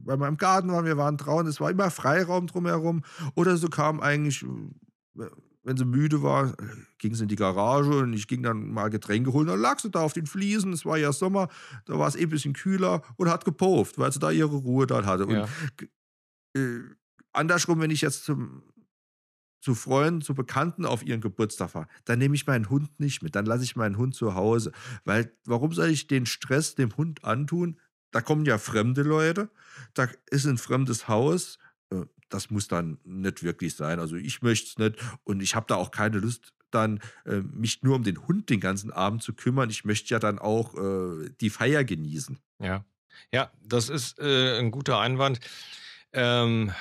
weil 0.05 0.17
wir 0.17 0.27
im 0.27 0.37
Garten 0.37 0.69
waren, 0.69 0.85
wir 0.85 0.97
waren 0.97 1.17
draußen, 1.17 1.47
es 1.47 1.59
war 1.59 1.71
immer 1.71 1.89
Freiraum 1.91 2.47
drumherum. 2.47 3.03
Oder 3.35 3.57
so 3.57 3.67
kam 3.69 3.99
eigentlich, 3.99 4.43
äh, 4.43 5.25
wenn 5.63 5.77
sie 5.77 5.85
müde 5.85 6.21
war, 6.21 6.53
ging 6.99 7.15
sie 7.15 7.23
in 7.23 7.27
die 7.29 7.35
Garage 7.35 7.89
und 7.89 8.13
ich 8.13 8.27
ging 8.27 8.43
dann 8.43 8.69
mal 8.69 8.89
Getränke 8.89 9.33
holen. 9.33 9.47
Dann 9.47 9.59
lag 9.59 9.79
sie 9.79 9.89
da 9.89 10.01
auf 10.01 10.13
den 10.13 10.27
Fliesen, 10.27 10.71
es 10.73 10.85
war 10.85 10.97
ja 10.97 11.11
Sommer, 11.11 11.47
da 11.85 11.97
war 11.97 12.07
es 12.07 12.15
eh 12.15 12.21
ein 12.21 12.29
bisschen 12.29 12.53
kühler 12.53 13.01
und 13.17 13.29
hat 13.29 13.45
gepufft, 13.45 13.97
weil 13.97 14.11
sie 14.11 14.19
da 14.19 14.29
ihre 14.29 14.55
Ruhe 14.55 14.85
dort 14.85 15.07
hatte. 15.07 15.25
Und 15.25 15.33
Ja. 15.33 15.47
äh, 16.55 16.81
andersrum, 17.33 17.79
wenn 17.81 17.91
ich 17.91 18.01
jetzt 18.01 18.25
zum, 18.25 18.61
zu 19.65 19.73
Freunden, 19.73 20.21
zu 20.21 20.35
Bekannten 20.35 20.85
auf 20.85 21.03
ihren 21.03 21.21
Geburtstag 21.21 21.71
fahre, 21.71 21.87
dann 22.03 22.19
nehme 22.19 22.35
ich 22.35 22.45
meinen 22.45 22.69
Hund 22.69 22.99
nicht 22.99 23.23
mit, 23.23 23.35
dann 23.35 23.47
lasse 23.47 23.63
ich 23.63 23.75
meinen 23.75 23.97
Hund 23.97 24.13
zu 24.13 24.35
Hause. 24.35 24.71
Weil, 25.05 25.35
warum 25.43 25.73
soll 25.73 25.89
ich 25.89 26.05
den 26.05 26.27
Stress 26.27 26.75
dem 26.75 26.95
Hund 26.97 27.23
antun? 27.23 27.79
Da 28.11 28.21
kommen 28.21 28.45
ja 28.45 28.59
fremde 28.59 29.01
Leute, 29.01 29.49
da 29.95 30.07
ist 30.29 30.45
ein 30.45 30.59
fremdes 30.59 31.07
Haus, 31.07 31.57
äh, 31.89 32.05
das 32.29 32.51
muss 32.51 32.67
dann 32.67 32.99
nicht 33.05 33.41
wirklich 33.41 33.75
sein. 33.75 33.99
Also 33.99 34.17
ich 34.17 34.43
möchte 34.43 34.67
es 34.67 34.77
nicht 34.77 35.03
und 35.23 35.41
ich 35.41 35.55
habe 35.55 35.65
da 35.67 35.77
auch 35.77 35.89
keine 35.89 36.19
Lust, 36.19 36.53
dann 36.69 36.99
äh, 37.25 37.37
mich 37.37 37.81
nur 37.81 37.95
um 37.95 38.03
den 38.03 38.27
Hund 38.27 38.51
den 38.51 38.59
ganzen 38.59 38.91
Abend 38.91 39.23
zu 39.23 39.33
kümmern. 39.33 39.71
Ich 39.71 39.83
möchte 39.83 40.13
ja 40.13 40.19
dann 40.19 40.37
auch 40.37 40.75
äh, 40.75 41.31
die 41.41 41.49
Feier 41.49 41.83
genießen. 41.83 42.37
Ja, 42.59 42.85
ja, 43.31 43.51
das 43.63 43.89
ist 43.89 44.19
äh, 44.19 44.59
ein 44.59 44.69
guter 44.69 44.99
Einwand. 44.99 45.39
Ähm, 46.13 46.71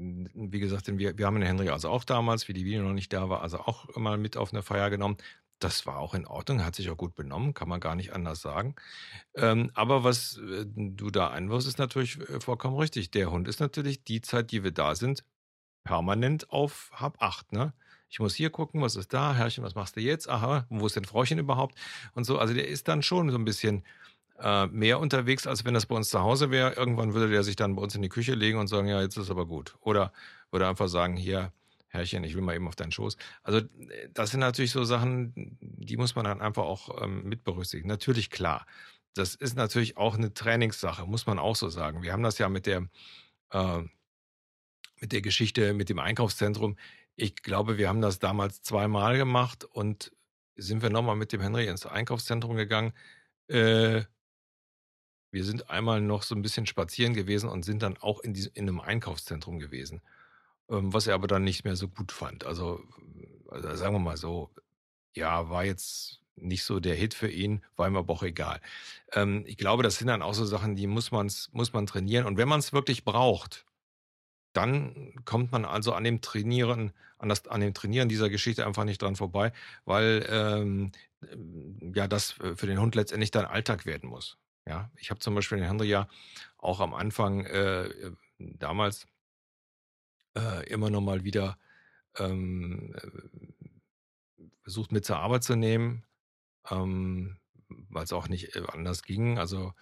wie 0.00 0.60
gesagt, 0.60 0.86
wir, 0.98 1.18
wir 1.18 1.26
haben 1.26 1.34
den 1.34 1.46
Henry 1.46 1.68
also 1.68 1.90
auch 1.90 2.04
damals, 2.04 2.48
wie 2.48 2.52
die 2.52 2.64
Video 2.64 2.82
noch 2.82 2.92
nicht 2.92 3.12
da 3.12 3.28
war, 3.28 3.42
also 3.42 3.58
auch 3.58 3.96
mal 3.96 4.18
mit 4.18 4.36
auf 4.36 4.52
eine 4.52 4.62
Feier 4.62 4.90
genommen. 4.90 5.16
Das 5.58 5.84
war 5.86 5.98
auch 5.98 6.14
in 6.14 6.26
Ordnung, 6.26 6.64
hat 6.64 6.74
sich 6.74 6.88
auch 6.88 6.96
gut 6.96 7.14
benommen, 7.14 7.52
kann 7.52 7.68
man 7.68 7.80
gar 7.80 7.94
nicht 7.94 8.14
anders 8.14 8.40
sagen. 8.40 8.76
Ähm, 9.34 9.70
aber 9.74 10.04
was 10.04 10.38
äh, 10.38 10.64
du 10.66 11.10
da 11.10 11.28
einwirfst, 11.28 11.68
ist 11.68 11.78
natürlich 11.78 12.18
äh, 12.18 12.40
vollkommen 12.40 12.78
richtig. 12.78 13.10
Der 13.10 13.30
Hund 13.30 13.46
ist 13.46 13.60
natürlich 13.60 14.02
die 14.04 14.22
Zeit, 14.22 14.52
die 14.52 14.64
wir 14.64 14.70
da 14.72 14.94
sind, 14.94 15.22
permanent 15.84 16.50
auf 16.50 16.90
Hab 16.94 17.22
8, 17.22 17.52
ne? 17.52 17.74
Ich 18.08 18.18
muss 18.18 18.34
hier 18.34 18.50
gucken, 18.50 18.82
was 18.82 18.96
ist 18.96 19.12
da, 19.12 19.34
Herrchen, 19.34 19.62
was 19.62 19.76
machst 19.76 19.94
du 19.96 20.00
jetzt? 20.00 20.28
Aha, 20.28 20.66
wo 20.68 20.86
ist 20.86 20.96
denn 20.96 21.04
Frauchen 21.04 21.38
überhaupt? 21.38 21.78
Und 22.12 22.24
so, 22.24 22.38
also 22.38 22.54
der 22.54 22.66
ist 22.66 22.88
dann 22.88 23.02
schon 23.04 23.30
so 23.30 23.38
ein 23.38 23.44
bisschen 23.44 23.84
äh, 24.40 24.66
mehr 24.68 24.98
unterwegs, 24.98 25.46
als 25.46 25.64
wenn 25.64 25.74
das 25.74 25.86
bei 25.86 25.96
uns 25.96 26.10
zu 26.10 26.20
Hause 26.20 26.50
wäre. 26.50 26.74
Irgendwann 26.74 27.14
würde 27.14 27.30
der 27.30 27.42
sich 27.42 27.56
dann 27.56 27.76
bei 27.76 27.82
uns 27.82 27.94
in 27.94 28.02
die 28.02 28.08
Küche 28.08 28.34
legen 28.34 28.58
und 28.58 28.68
sagen, 28.68 28.88
ja, 28.88 29.00
jetzt 29.00 29.16
ist 29.16 29.30
aber 29.30 29.46
gut. 29.46 29.76
Oder 29.80 30.12
würde 30.50 30.66
einfach 30.68 30.88
sagen, 30.88 31.16
hier, 31.16 31.52
Herrchen, 31.88 32.24
ich 32.24 32.34
will 32.34 32.42
mal 32.42 32.54
eben 32.54 32.68
auf 32.68 32.76
deinen 32.76 32.92
Schoß. 32.92 33.16
Also 33.42 33.60
das 34.12 34.30
sind 34.30 34.40
natürlich 34.40 34.70
so 34.70 34.84
Sachen, 34.84 35.58
die 35.60 35.96
muss 35.96 36.14
man 36.14 36.24
dann 36.24 36.40
einfach 36.40 36.62
auch 36.62 37.02
ähm, 37.02 37.24
mit 37.24 37.44
berücksichtigen. 37.44 37.88
Natürlich 37.88 38.30
klar. 38.30 38.66
Das 39.14 39.34
ist 39.34 39.56
natürlich 39.56 39.96
auch 39.96 40.16
eine 40.16 40.32
Trainingssache, 40.32 41.04
muss 41.04 41.26
man 41.26 41.38
auch 41.38 41.56
so 41.56 41.68
sagen. 41.68 42.02
Wir 42.02 42.12
haben 42.12 42.22
das 42.22 42.38
ja 42.38 42.48
mit 42.48 42.66
der, 42.66 42.88
äh, 43.50 43.82
mit 45.00 45.12
der 45.12 45.20
Geschichte, 45.20 45.74
mit 45.74 45.88
dem 45.88 45.98
Einkaufszentrum. 45.98 46.76
Ich 47.16 47.36
glaube, 47.36 47.76
wir 47.76 47.88
haben 47.88 48.00
das 48.00 48.20
damals 48.20 48.62
zweimal 48.62 49.16
gemacht 49.16 49.64
und 49.64 50.12
sind 50.56 50.82
wir 50.82 50.90
nochmal 50.90 51.16
mit 51.16 51.32
dem 51.32 51.40
Henry 51.40 51.66
ins 51.66 51.86
Einkaufszentrum 51.86 52.54
gegangen. 52.56 52.92
Äh, 53.48 54.02
wir 55.30 55.44
sind 55.44 55.70
einmal 55.70 56.00
noch 56.00 56.22
so 56.22 56.34
ein 56.34 56.42
bisschen 56.42 56.66
spazieren 56.66 57.14
gewesen 57.14 57.48
und 57.48 57.64
sind 57.64 57.82
dann 57.82 57.96
auch 57.98 58.20
in, 58.20 58.34
diesem, 58.34 58.52
in 58.54 58.68
einem 58.68 58.80
Einkaufszentrum 58.80 59.58
gewesen, 59.58 60.00
ähm, 60.68 60.92
was 60.92 61.06
er 61.06 61.14
aber 61.14 61.28
dann 61.28 61.44
nicht 61.44 61.64
mehr 61.64 61.76
so 61.76 61.88
gut 61.88 62.12
fand. 62.12 62.44
Also, 62.44 62.80
also 63.48 63.74
sagen 63.76 63.94
wir 63.94 64.00
mal 64.00 64.16
so, 64.16 64.50
ja, 65.14 65.50
war 65.50 65.64
jetzt 65.64 66.20
nicht 66.36 66.64
so 66.64 66.80
der 66.80 66.94
Hit 66.94 67.14
für 67.14 67.30
ihn, 67.30 67.62
war 67.76 67.88
ihm 67.88 67.96
aber 67.96 68.12
auch 68.12 68.22
egal. 68.22 68.60
Ähm, 69.12 69.44
ich 69.46 69.56
glaube, 69.56 69.82
das 69.82 69.96
sind 69.98 70.08
dann 70.08 70.22
auch 70.22 70.34
so 70.34 70.44
Sachen, 70.44 70.76
die 70.76 70.86
muss, 70.86 71.10
man's, 71.10 71.50
muss 71.52 71.72
man 71.72 71.86
trainieren. 71.86 72.26
Und 72.26 72.36
wenn 72.36 72.48
man 72.48 72.60
es 72.60 72.72
wirklich 72.72 73.04
braucht, 73.04 73.66
dann 74.52 75.14
kommt 75.24 75.52
man 75.52 75.64
also 75.64 75.92
an 75.92 76.04
dem 76.04 76.20
Trainieren, 76.20 76.92
an, 77.18 77.28
das, 77.28 77.46
an 77.46 77.60
dem 77.60 77.74
Trainieren 77.74 78.08
dieser 78.08 78.30
Geschichte 78.30 78.66
einfach 78.66 78.84
nicht 78.84 79.00
dran 79.02 79.16
vorbei, 79.16 79.52
weil 79.84 80.26
ähm, 80.28 80.92
ja 81.94 82.08
das 82.08 82.32
für 82.32 82.66
den 82.66 82.80
Hund 82.80 82.94
letztendlich 82.94 83.30
dann 83.30 83.44
Alltag 83.44 83.86
werden 83.86 84.08
muss. 84.08 84.38
Ja, 84.66 84.90
ich 84.96 85.10
habe 85.10 85.20
zum 85.20 85.34
Beispiel 85.34 85.58
den 85.58 85.66
Henry 85.66 85.88
ja 85.88 86.08
auch 86.58 86.80
am 86.80 86.94
Anfang 86.94 87.44
äh, 87.46 88.12
damals 88.38 89.06
äh, 90.36 90.68
immer 90.68 90.90
noch 90.90 91.00
mal 91.00 91.24
wieder 91.24 91.58
ähm, 92.18 92.94
äh, 92.96 93.08
versucht 94.62 94.92
mit 94.92 95.04
zur 95.04 95.18
Arbeit 95.18 95.44
zu 95.44 95.56
nehmen, 95.56 96.04
ähm, 96.70 97.38
weil 97.68 98.04
es 98.04 98.12
auch 98.12 98.28
nicht 98.28 98.56
äh, 98.56 98.64
anders 98.72 99.02
ging. 99.02 99.38
Also 99.38 99.72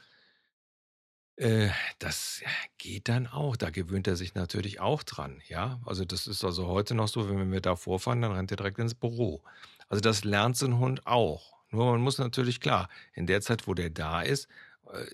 äh, 1.37 1.69
das 1.99 2.43
geht 2.79 3.09
dann 3.09 3.27
auch. 3.27 3.57
Da 3.57 3.71
gewöhnt 3.71 4.07
er 4.09 4.17
sich 4.17 4.35
natürlich 4.35 4.81
auch 4.81 5.03
dran. 5.03 5.41
Ja, 5.49 5.81
also 5.87 6.05
das 6.05 6.27
ist 6.27 6.45
also 6.45 6.67
heute 6.67 6.95
noch 6.95 7.09
so, 7.09 7.29
wenn 7.29 7.53
wir 7.53 7.61
da 7.61 7.77
vorfahren, 7.77 8.23
dann 8.23 8.33
rennt 8.33 8.51
er 8.51 8.57
direkt 8.57 8.79
ins 8.79 8.95
Büro. 8.95 9.43
Also 9.89 10.01
das 10.01 10.25
lernt 10.25 10.57
so 10.57 10.67
ein 10.67 10.79
Hund 10.79 11.07
auch. 11.07 11.55
Nur 11.71 11.93
man 11.93 12.01
muss 12.01 12.19
natürlich 12.19 12.61
klar, 12.61 12.89
in 13.13 13.27
der 13.27 13.41
Zeit, 13.41 13.67
wo 13.67 13.75
der 13.75 13.91
da 13.91 14.23
ist, 14.23 14.47
äh, 14.47 14.49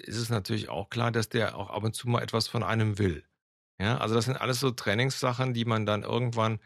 ist 0.02 0.16
es 0.16 0.30
natürlich 0.30 0.68
auch 0.68 0.90
klar, 0.90 1.10
dass 1.10 1.28
der 1.28 1.56
auch 1.56 1.70
ab 1.70 1.84
und 1.84 1.94
zu 1.94 2.08
mal 2.08 2.22
etwas 2.22 2.48
von 2.48 2.62
einem 2.62 2.98
will. 2.98 3.24
Ja, 3.80 3.98
also 3.98 4.14
das 4.14 4.26
sind 4.26 4.36
alles 4.36 4.60
so 4.60 4.70
Trainingssachen, 4.70 5.52
die 5.54 5.64
man 5.64 5.84
dann 5.86 6.04
irgendwann 6.04 6.60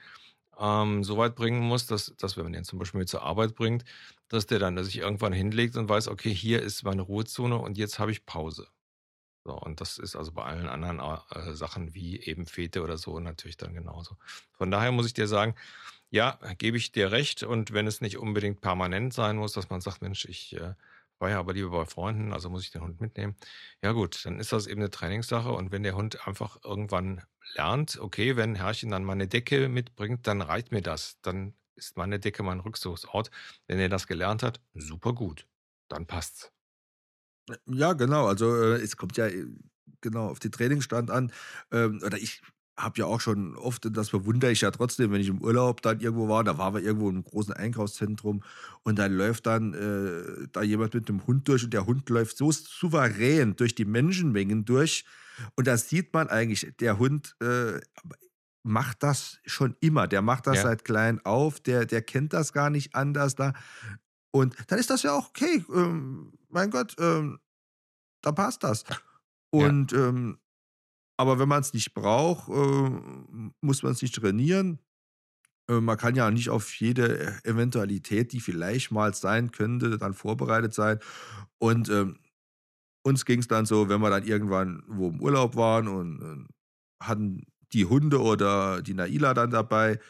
ähm, 0.58 1.04
so 1.04 1.16
weit 1.16 1.34
bringen 1.36 1.60
muss, 1.60 1.86
dass, 1.86 2.14
dass 2.18 2.36
wenn 2.36 2.44
man 2.44 2.52
den 2.52 2.64
zum 2.64 2.78
Beispiel 2.78 3.06
zur 3.06 3.22
Arbeit 3.22 3.54
bringt, 3.54 3.84
dass 4.28 4.46
der 4.46 4.58
dann 4.58 4.82
sich 4.84 4.98
irgendwann 4.98 5.32
hinlegt 5.32 5.76
und 5.76 5.88
weiß, 5.88 6.08
okay, 6.08 6.34
hier 6.34 6.62
ist 6.62 6.82
meine 6.84 7.02
Ruhezone 7.02 7.56
und 7.56 7.78
jetzt 7.78 7.98
habe 7.98 8.10
ich 8.12 8.26
Pause. 8.26 8.68
So, 9.44 9.54
und 9.54 9.80
das 9.80 9.96
ist 9.98 10.16
also 10.16 10.32
bei 10.32 10.44
allen 10.44 10.68
anderen 10.68 11.00
äh, 11.00 11.54
Sachen 11.54 11.94
wie 11.94 12.20
eben 12.20 12.44
Fete 12.46 12.82
oder 12.82 12.98
so 12.98 13.18
natürlich 13.20 13.56
dann 13.56 13.74
genauso. 13.74 14.16
Von 14.52 14.70
daher 14.70 14.92
muss 14.92 15.06
ich 15.06 15.14
dir 15.14 15.26
sagen, 15.26 15.54
ja, 16.10 16.38
gebe 16.58 16.76
ich 16.76 16.92
dir 16.92 17.12
recht. 17.12 17.42
Und 17.44 17.72
wenn 17.72 17.86
es 17.86 18.00
nicht 18.00 18.18
unbedingt 18.18 18.60
permanent 18.60 19.14
sein 19.14 19.36
muss, 19.36 19.52
dass 19.52 19.70
man 19.70 19.80
sagt, 19.80 20.02
Mensch, 20.02 20.26
ich 20.26 20.54
äh, 20.56 20.74
war 21.20 21.30
ja 21.30 21.38
aber 21.38 21.52
lieber 21.52 21.70
bei 21.70 21.86
Freunden, 21.86 22.32
also 22.32 22.50
muss 22.50 22.62
ich 22.64 22.70
den 22.70 22.82
Hund 22.82 23.00
mitnehmen. 23.00 23.36
Ja 23.82 23.92
gut, 23.92 24.24
dann 24.24 24.38
ist 24.38 24.52
das 24.52 24.66
eben 24.66 24.80
eine 24.80 24.90
Trainingssache. 24.90 25.50
Und 25.50 25.72
wenn 25.72 25.82
der 25.82 25.96
Hund 25.96 26.26
einfach 26.26 26.58
irgendwann 26.64 27.22
lernt, 27.54 27.98
okay, 27.98 28.36
wenn 28.36 28.54
Herrchen 28.54 28.90
dann 28.90 29.04
meine 29.04 29.28
Decke 29.28 29.68
mitbringt, 29.68 30.26
dann 30.26 30.42
reicht 30.42 30.72
mir 30.72 30.82
das. 30.82 31.20
Dann 31.22 31.54
ist 31.74 31.96
meine 31.96 32.20
Decke 32.20 32.42
mein 32.42 32.60
Rückzugsort. 32.60 33.30
Wenn 33.66 33.78
er 33.78 33.88
das 33.88 34.06
gelernt 34.06 34.42
hat, 34.42 34.60
super 34.74 35.12
gut. 35.12 35.46
Dann 35.88 36.06
passt's. 36.06 36.52
Ja, 37.66 37.94
genau. 37.94 38.26
Also 38.26 38.54
äh, 38.54 38.76
es 38.76 38.96
kommt 38.96 39.16
ja, 39.16 39.28
genau, 40.00 40.28
auf 40.28 40.38
den 40.38 40.52
Trainingsstand 40.52 41.10
an. 41.10 41.32
Ähm, 41.72 42.00
oder 42.04 42.18
ich 42.18 42.42
habe 42.78 43.00
ja 43.00 43.06
auch 43.06 43.20
schon 43.20 43.56
oft, 43.56 43.86
das 43.90 44.10
bewundere 44.10 44.52
ich 44.52 44.60
ja 44.60 44.70
trotzdem, 44.70 45.10
wenn 45.10 45.20
ich 45.20 45.28
im 45.28 45.42
Urlaub 45.42 45.82
dann 45.82 46.00
irgendwo 46.00 46.28
war, 46.28 46.44
da 46.44 46.58
waren 46.58 46.74
wir 46.74 46.82
irgendwo 46.82 47.10
im 47.10 47.24
großen 47.24 47.52
Einkaufszentrum 47.52 48.42
und 48.84 48.98
dann 48.98 49.12
läuft 49.12 49.46
dann 49.46 49.74
äh, 49.74 50.46
da 50.52 50.62
jemand 50.62 50.94
mit 50.94 51.08
einem 51.08 51.26
Hund 51.26 51.48
durch 51.48 51.64
und 51.64 51.74
der 51.74 51.86
Hund 51.86 52.08
läuft 52.08 52.36
so 52.36 52.52
souverän 52.52 53.56
durch 53.56 53.74
die 53.74 53.84
Menschenmengen 53.84 54.64
durch 54.64 55.04
und 55.56 55.66
da 55.66 55.76
sieht 55.76 56.14
man 56.14 56.28
eigentlich, 56.28 56.72
der 56.80 56.98
Hund 56.98 57.36
äh, 57.40 57.80
macht 58.62 59.02
das 59.02 59.38
schon 59.44 59.76
immer, 59.80 60.06
der 60.06 60.22
macht 60.22 60.46
das 60.46 60.56
ja. 60.56 60.62
seit 60.62 60.84
klein 60.84 61.20
auf, 61.24 61.60
der, 61.60 61.84
der 61.84 62.02
kennt 62.02 62.32
das 62.32 62.52
gar 62.52 62.70
nicht 62.70 62.94
anders 62.94 63.34
da 63.34 63.52
und 64.30 64.54
dann 64.68 64.78
ist 64.78 64.90
das 64.90 65.02
ja 65.02 65.12
auch 65.12 65.30
okay, 65.30 65.64
ähm, 65.74 66.32
mein 66.48 66.70
Gott, 66.70 66.94
ähm, 67.00 67.40
da 68.22 68.32
passt 68.32 68.62
das. 68.62 68.84
Und 69.50 69.92
ja. 69.92 70.08
ähm, 70.08 70.38
aber 71.18 71.38
wenn 71.38 71.48
man 71.48 71.60
es 71.62 71.74
nicht 71.74 71.94
braucht, 71.94 72.48
äh, 72.48 72.90
muss 73.60 73.82
man 73.82 73.92
es 73.92 74.02
nicht 74.02 74.14
trainieren. 74.14 74.80
Äh, 75.70 75.80
man 75.80 75.96
kann 75.98 76.14
ja 76.16 76.30
nicht 76.30 76.50
auf 76.50 76.74
jede 76.80 77.38
Eventualität, 77.44 78.32
die 78.32 78.40
vielleicht 78.40 78.90
mal 78.92 79.14
sein 79.14 79.52
könnte, 79.52 79.98
dann 79.98 80.14
vorbereitet 80.14 80.74
sein. 80.74 80.98
Und 81.58 81.88
ähm, 81.90 82.18
uns 83.04 83.24
ging 83.24 83.40
es 83.40 83.48
dann 83.48 83.66
so, 83.66 83.88
wenn 83.88 84.00
wir 84.00 84.10
dann 84.10 84.24
irgendwann 84.26 84.82
wo 84.88 85.08
im 85.08 85.20
Urlaub 85.20 85.56
waren 85.56 85.88
und 85.88 86.22
äh, 86.22 87.04
hatten 87.04 87.46
die 87.72 87.86
Hunde 87.86 88.20
oder 88.22 88.82
die 88.82 88.94
Naila 88.94 89.34
dann 89.34 89.50
dabei 89.50 90.00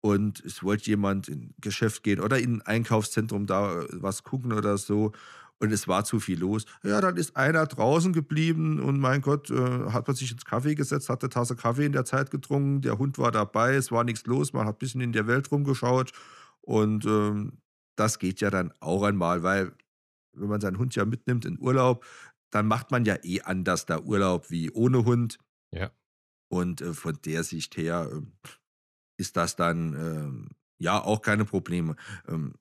und 0.00 0.40
es 0.44 0.62
wollte 0.62 0.90
jemand 0.90 1.28
in 1.28 1.40
ein 1.42 1.54
Geschäft 1.60 2.02
gehen 2.04 2.20
oder 2.20 2.38
in 2.38 2.56
ein 2.60 2.62
Einkaufszentrum 2.62 3.46
da 3.46 3.82
äh, 3.82 3.88
was 3.92 4.22
gucken 4.24 4.52
oder 4.52 4.78
so 4.78 5.12
und 5.60 5.72
es 5.72 5.88
war 5.88 6.04
zu 6.04 6.20
viel 6.20 6.38
los. 6.38 6.64
Ja, 6.82 7.00
dann 7.00 7.16
ist 7.16 7.36
einer 7.36 7.66
draußen 7.66 8.12
geblieben 8.12 8.80
und 8.80 8.98
mein 9.00 9.20
Gott, 9.20 9.50
äh, 9.50 9.90
hat 9.90 10.06
man 10.06 10.16
sich 10.16 10.30
ins 10.30 10.44
Kaffee 10.44 10.74
gesetzt, 10.74 11.08
hat 11.08 11.22
eine 11.22 11.30
Tasse 11.30 11.56
Kaffee 11.56 11.86
in 11.86 11.92
der 11.92 12.04
Zeit 12.04 12.30
getrunken, 12.30 12.80
der 12.80 12.98
Hund 12.98 13.18
war 13.18 13.32
dabei, 13.32 13.74
es 13.74 13.90
war 13.90 14.04
nichts 14.04 14.26
los, 14.26 14.52
man 14.52 14.66
hat 14.66 14.76
ein 14.76 14.78
bisschen 14.78 15.00
in 15.00 15.12
der 15.12 15.26
Welt 15.26 15.50
rumgeschaut 15.50 16.12
und 16.60 17.04
ähm, 17.06 17.58
das 17.96 18.18
geht 18.18 18.40
ja 18.40 18.50
dann 18.50 18.72
auch 18.80 19.02
einmal, 19.02 19.42
weil 19.42 19.72
wenn 20.32 20.48
man 20.48 20.60
seinen 20.60 20.78
Hund 20.78 20.94
ja 20.94 21.04
mitnimmt 21.04 21.44
in 21.44 21.58
Urlaub, 21.58 22.04
dann 22.50 22.66
macht 22.66 22.90
man 22.90 23.04
ja 23.04 23.16
eh 23.22 23.42
anders 23.42 23.86
da 23.86 24.00
Urlaub 24.00 24.50
wie 24.50 24.70
ohne 24.70 25.04
Hund. 25.04 25.38
Ja. 25.72 25.90
Und 26.48 26.80
äh, 26.80 26.94
von 26.94 27.18
der 27.24 27.44
Sicht 27.44 27.76
her 27.76 28.10
äh, 28.10 28.48
ist 29.18 29.36
das 29.36 29.56
dann 29.56 29.94
äh, 29.94 30.54
ja 30.82 31.02
auch 31.02 31.22
keine 31.22 31.44
Probleme. 31.44 31.96
Ähm, 32.26 32.54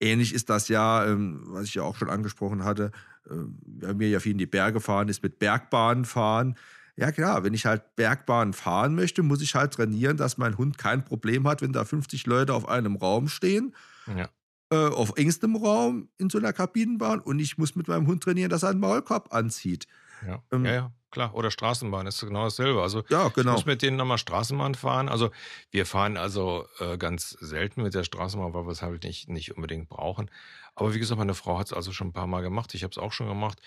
Ähnlich 0.00 0.32
ist 0.32 0.48
das 0.48 0.68
ja, 0.68 1.06
ähm, 1.06 1.42
was 1.46 1.64
ich 1.64 1.74
ja 1.74 1.82
auch 1.82 1.96
schon 1.96 2.10
angesprochen 2.10 2.64
hatte, 2.64 2.92
äh, 3.26 3.34
wer 3.66 3.94
mir 3.94 4.08
ja 4.08 4.20
viel 4.20 4.32
in 4.32 4.38
die 4.38 4.46
Berge 4.46 4.80
fahren 4.80 5.08
ist, 5.08 5.22
mit 5.22 5.38
Bergbahnen 5.38 6.04
fahren. 6.04 6.54
Ja 6.96 7.12
klar, 7.12 7.44
wenn 7.44 7.54
ich 7.54 7.66
halt 7.66 7.96
Bergbahnen 7.96 8.52
fahren 8.52 8.94
möchte, 8.94 9.22
muss 9.22 9.40
ich 9.40 9.54
halt 9.54 9.72
trainieren, 9.72 10.16
dass 10.16 10.38
mein 10.38 10.58
Hund 10.58 10.78
kein 10.78 11.04
Problem 11.04 11.46
hat, 11.46 11.62
wenn 11.62 11.72
da 11.72 11.84
50 11.84 12.26
Leute 12.26 12.54
auf 12.54 12.68
einem 12.68 12.96
Raum 12.96 13.28
stehen. 13.28 13.74
Ja. 14.06 14.28
Äh, 14.70 14.88
auf 14.88 15.12
engstem 15.16 15.56
Raum 15.56 16.08
in 16.18 16.28
so 16.28 16.38
einer 16.38 16.52
Kabinenbahn 16.52 17.20
und 17.20 17.38
ich 17.38 17.56
muss 17.56 17.74
mit 17.74 17.88
meinem 17.88 18.06
Hund 18.06 18.22
trainieren, 18.22 18.50
dass 18.50 18.64
er 18.64 18.70
einen 18.70 18.80
Maulkorb 18.80 19.32
anzieht. 19.32 19.86
Ja, 20.26 20.42
ähm, 20.52 20.64
ja, 20.64 20.72
ja, 20.72 20.92
klar. 21.10 21.34
Oder 21.34 21.50
Straßenbahn 21.50 22.06
ist 22.06 22.20
genau 22.20 22.44
dasselbe. 22.44 22.82
Also 22.82 23.02
ja, 23.08 23.28
genau. 23.28 23.52
ich 23.52 23.56
muss 23.56 23.66
mit 23.66 23.82
denen 23.82 23.96
nochmal 23.96 24.18
Straßenbahn 24.18 24.74
fahren. 24.74 25.08
Also 25.08 25.30
wir 25.70 25.86
fahren 25.86 26.16
also 26.16 26.66
äh, 26.78 26.96
ganz 26.98 27.30
selten 27.40 27.82
mit 27.82 27.94
der 27.94 28.04
Straßenbahn, 28.04 28.54
weil 28.54 28.66
wir 28.66 28.72
es 28.72 28.82
halt 28.82 29.04
nicht, 29.04 29.28
nicht 29.28 29.56
unbedingt 29.56 29.88
brauchen. 29.88 30.30
Aber 30.74 30.94
wie 30.94 30.98
gesagt, 30.98 31.18
meine 31.18 31.34
Frau 31.34 31.58
hat 31.58 31.66
es 31.68 31.72
also 31.72 31.92
schon 31.92 32.08
ein 32.08 32.12
paar 32.12 32.26
Mal 32.26 32.42
gemacht. 32.42 32.74
Ich 32.74 32.82
habe 32.82 32.92
es 32.92 32.98
auch 32.98 33.12
schon 33.12 33.28
gemacht. 33.28 33.60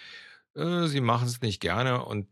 Äh, 0.55 0.87
sie 0.87 1.01
machen 1.01 1.27
es 1.27 1.41
nicht 1.41 1.59
gerne 1.59 2.05
und 2.05 2.27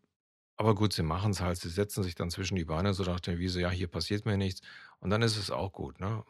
aber 0.58 0.76
gut, 0.76 0.92
sie 0.92 1.04
machen 1.04 1.32
es 1.32 1.40
halt. 1.40 1.58
Sie 1.58 1.70
setzen 1.70 2.04
sich 2.04 2.16
dann 2.16 2.30
zwischen 2.30 2.56
die 2.56 2.66
Beine 2.66 2.94
so 2.94 3.04
nach 3.04 3.22
der 3.22 3.40
Wiese, 3.40 3.62
ja, 3.62 3.70
hier 3.70 3.88
passiert 3.88 4.26
mir 4.26 4.36
nichts. 4.36 4.60
Und 5.00 5.10
dann 5.10 5.22
ist 5.22 5.38
es 5.38 5.52
auch 5.52 5.72
gut. 5.72 6.02
Ne? 6.02 6.26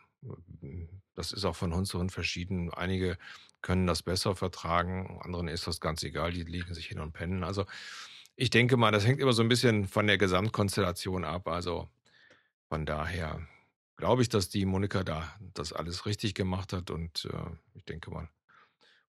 Das 1.15 1.32
ist 1.32 1.45
auch 1.45 1.56
von 1.56 1.73
Hund 1.73 1.88
zu 1.88 1.97
Hund 1.97 2.12
verschieden. 2.12 2.71
Einige 2.71 3.17
können 3.62 3.88
das 3.88 4.04
besser 4.04 4.36
vertragen, 4.36 5.19
anderen 5.23 5.47
ist 5.47 5.67
das 5.67 5.82
ganz 5.82 6.04
egal, 6.04 6.32
die 6.32 6.43
legen 6.43 6.73
sich 6.73 6.86
hin 6.88 6.99
und 6.99 7.12
pennen. 7.12 7.43
Also 7.43 7.65
ich 8.39 8.49
denke 8.49 8.78
mal, 8.78 8.91
das 8.91 9.06
hängt 9.06 9.19
immer 9.19 9.34
so 9.34 9.41
ein 9.41 9.49
bisschen 9.49 9.86
von 9.86 10.08
der 10.08 10.17
Gesamtkonstellation 10.17 11.25
ab. 11.25 11.49
Also 11.49 11.89
von 12.69 12.86
daher 12.86 13.45
glaube 13.97 14.21
ich, 14.21 14.30
dass 14.30 14.47
die 14.47 14.65
Monika 14.65 15.04
da 15.04 15.36
das 15.54 15.73
alles 15.73 16.06
richtig 16.06 16.36
gemacht 16.36 16.71
hat 16.71 16.89
und 16.89 17.25
äh, 17.25 17.52
ich 17.75 17.84
denke 17.84 18.12
mal, 18.12 18.30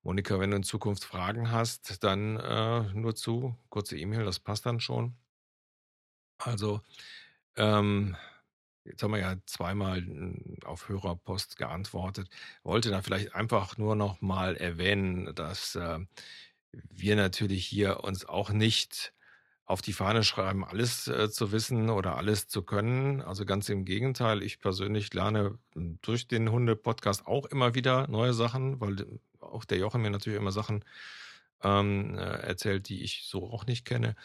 Monika, 0.03 0.41
wenn 0.41 0.51
du 0.51 0.57
in 0.57 0.63
Zukunft 0.65 1.05
Fragen 1.05 1.53
hast, 1.53 2.03
dann 2.03 2.39
äh, 2.39 2.93
nur 2.95 3.15
zu, 3.15 3.55
kurze 3.69 3.97
E-Mail, 3.97 4.25
das 4.25 4.41
passt 4.41 4.67
dann 4.67 4.81
schon. 4.81 5.15
Also, 6.39 6.81
ähm, 7.57 8.17
Jetzt 8.83 9.03
haben 9.03 9.13
wir 9.13 9.21
ja 9.21 9.37
zweimal 9.45 9.99
hm, 9.99 10.57
auf 10.65 10.89
Hörerpost 10.89 11.59
geantwortet. 11.59 12.29
Wollte 12.65 12.91
da 12.91 13.03
vielleicht 13.03 13.35
einfach 13.35 13.77
nur 13.77 13.95
noch 13.95 14.23
mal 14.23 14.57
erwähnen, 14.57 15.35
dass 15.35 15.77
äh, 15.77 15.99
wir 16.73 17.15
natürlich 17.15 17.67
hier 17.67 18.03
uns 18.03 18.25
auch 18.25 18.51
nicht 18.51 19.13
auf 19.71 19.83
die 19.83 19.93
Fahne 19.93 20.25
schreiben, 20.25 20.65
alles 20.65 21.07
äh, 21.07 21.31
zu 21.31 21.53
wissen 21.53 21.91
oder 21.91 22.17
alles 22.17 22.49
zu 22.49 22.63
können. 22.63 23.23
Also 23.23 23.45
ganz 23.45 23.69
im 23.69 23.85
Gegenteil, 23.85 24.43
ich 24.43 24.59
persönlich 24.59 25.15
lerne 25.15 25.59
hm, 25.75 25.99
durch 26.03 26.27
den 26.27 26.51
Hunde-Podcast 26.51 27.27
auch 27.27 27.47
immer 27.47 27.75
wieder 27.75 28.09
neue 28.09 28.35
Sachen, 28.35 28.81
weil 28.81 29.07
auch 29.39 29.65
der 29.65 29.79
Jochen 29.79 30.03
mir 30.03 30.11
natürlich 30.11 30.39
immer 30.39 30.51
Sachen 30.51 30.85
ähm, 31.63 32.19
äh, 32.19 32.23
erzählt, 32.23 32.89
die 32.89 33.03
ich 33.03 33.27
so 33.27 33.49
auch 33.49 33.65
nicht 33.65 33.85
kenne. 33.85 34.17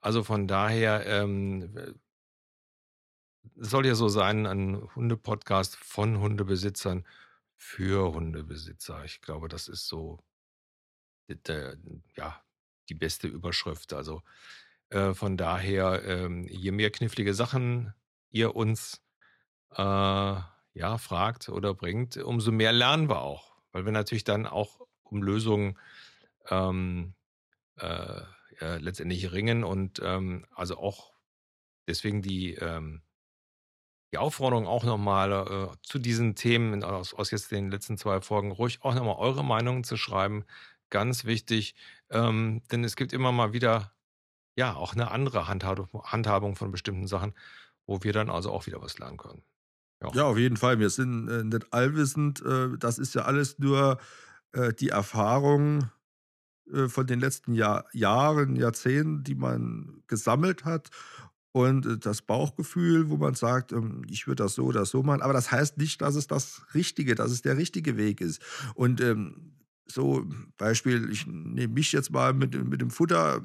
Also 0.00 0.24
von 0.24 0.48
daher 0.48 1.06
ähm, 1.06 1.76
soll 3.56 3.86
ja 3.86 3.94
so 3.94 4.08
sein, 4.08 4.46
ein 4.46 4.88
Hundepodcast 4.94 5.76
von 5.76 6.18
Hundebesitzern 6.18 7.06
für 7.56 8.14
Hundebesitzer. 8.14 9.04
Ich 9.04 9.20
glaube, 9.20 9.48
das 9.48 9.68
ist 9.68 9.86
so 9.86 10.18
der, 11.28 11.76
ja, 12.16 12.42
die 12.88 12.94
beste 12.94 13.28
Überschrift. 13.28 13.92
Also 13.92 14.22
äh, 14.94 15.12
von 15.12 15.36
daher, 15.36 16.04
ähm, 16.06 16.46
je 16.48 16.70
mehr 16.70 16.90
knifflige 16.90 17.34
Sachen 17.34 17.92
ihr 18.30 18.54
uns 18.54 19.02
äh, 19.72 19.82
ja, 19.82 20.98
fragt 20.98 21.48
oder 21.48 21.74
bringt, 21.74 22.16
umso 22.16 22.52
mehr 22.52 22.72
lernen 22.72 23.08
wir 23.08 23.20
auch. 23.20 23.56
Weil 23.72 23.84
wir 23.84 23.92
natürlich 23.92 24.24
dann 24.24 24.46
auch 24.46 24.86
um 25.02 25.22
Lösungen 25.22 25.78
ähm, 26.48 27.14
äh, 27.76 28.22
letztendlich 28.60 29.32
ringen 29.32 29.64
und 29.64 30.00
ähm, 30.02 30.46
also 30.54 30.78
auch 30.78 31.12
deswegen 31.88 32.22
die 32.22 32.54
ähm, 32.54 33.02
die 34.12 34.18
Aufforderung 34.18 34.68
auch 34.68 34.84
nochmal 34.84 35.32
äh, 35.32 35.76
zu 35.82 35.98
diesen 35.98 36.36
Themen 36.36 36.84
aus, 36.84 37.14
aus, 37.14 37.32
jetzt 37.32 37.50
den 37.50 37.72
letzten 37.72 37.98
zwei 37.98 38.20
Folgen, 38.20 38.52
ruhig 38.52 38.78
auch 38.82 38.94
nochmal 38.94 39.16
eure 39.18 39.44
Meinungen 39.44 39.82
zu 39.82 39.96
schreiben. 39.96 40.44
Ganz 40.88 41.24
wichtig, 41.24 41.74
ähm, 42.10 42.62
denn 42.70 42.84
es 42.84 42.94
gibt 42.94 43.12
immer 43.12 43.32
mal 43.32 43.52
wieder 43.52 43.93
ja 44.56 44.74
auch 44.74 44.94
eine 44.94 45.10
andere 45.10 45.48
Handhabung, 45.48 45.88
Handhabung 46.04 46.56
von 46.56 46.70
bestimmten 46.70 47.06
Sachen, 47.06 47.34
wo 47.86 48.02
wir 48.02 48.12
dann 48.12 48.30
also 48.30 48.50
auch 48.50 48.66
wieder 48.66 48.80
was 48.80 48.98
lernen 48.98 49.16
können. 49.16 49.42
Ja, 50.02 50.10
ja 50.14 50.24
auf 50.24 50.38
jeden 50.38 50.56
Fall. 50.56 50.78
Wir 50.78 50.90
sind 50.90 51.28
äh, 51.28 51.44
nicht 51.44 51.72
allwissend. 51.72 52.42
Äh, 52.42 52.76
das 52.78 52.98
ist 52.98 53.14
ja 53.14 53.22
alles 53.22 53.58
nur 53.58 53.98
äh, 54.52 54.72
die 54.72 54.88
Erfahrung 54.88 55.90
äh, 56.72 56.88
von 56.88 57.06
den 57.06 57.20
letzten 57.20 57.54
Jahr, 57.54 57.84
Jahren, 57.92 58.56
Jahrzehnten, 58.56 59.24
die 59.24 59.34
man 59.34 60.02
gesammelt 60.06 60.64
hat 60.64 60.90
und 61.52 61.86
äh, 61.86 61.98
das 61.98 62.22
Bauchgefühl, 62.22 63.10
wo 63.10 63.16
man 63.16 63.34
sagt, 63.34 63.72
ähm, 63.72 64.02
ich 64.08 64.26
würde 64.26 64.42
das 64.42 64.54
so 64.54 64.64
oder 64.64 64.84
so 64.86 65.02
machen. 65.02 65.22
Aber 65.22 65.32
das 65.32 65.52
heißt 65.52 65.78
nicht, 65.78 66.00
dass 66.02 66.16
es 66.16 66.26
das 66.26 66.62
Richtige, 66.74 67.14
dass 67.14 67.30
es 67.30 67.42
der 67.42 67.56
richtige 67.56 67.96
Weg 67.96 68.20
ist. 68.20 68.42
Und 68.74 69.00
ähm, 69.00 69.54
so, 69.86 70.26
Beispiel, 70.56 71.10
ich 71.10 71.26
nehme 71.26 71.74
mich 71.74 71.92
jetzt 71.92 72.10
mal 72.10 72.32
mit, 72.32 72.54
mit 72.68 72.80
dem 72.80 72.90
Futter. 72.90 73.42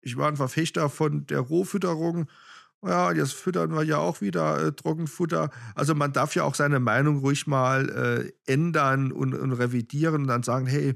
Ich 0.00 0.16
war 0.16 0.28
ein 0.28 0.36
Verfechter 0.36 0.88
von 0.88 1.26
der 1.26 1.40
Rohfütterung. 1.40 2.28
Ja, 2.82 3.12
jetzt 3.12 3.34
füttern 3.34 3.74
wir 3.74 3.82
ja 3.82 3.98
auch 3.98 4.22
wieder 4.22 4.66
äh, 4.66 4.72
Trockenfutter. 4.72 5.50
Also 5.74 5.94
man 5.94 6.12
darf 6.12 6.34
ja 6.34 6.44
auch 6.44 6.54
seine 6.54 6.80
Meinung 6.80 7.18
ruhig 7.18 7.46
mal 7.46 8.32
äh, 8.46 8.50
ändern 8.50 9.12
und, 9.12 9.34
und, 9.34 9.52
revidieren 9.52 10.22
und 10.22 10.28
dann 10.28 10.42
sagen, 10.42 10.66
hey, 10.66 10.94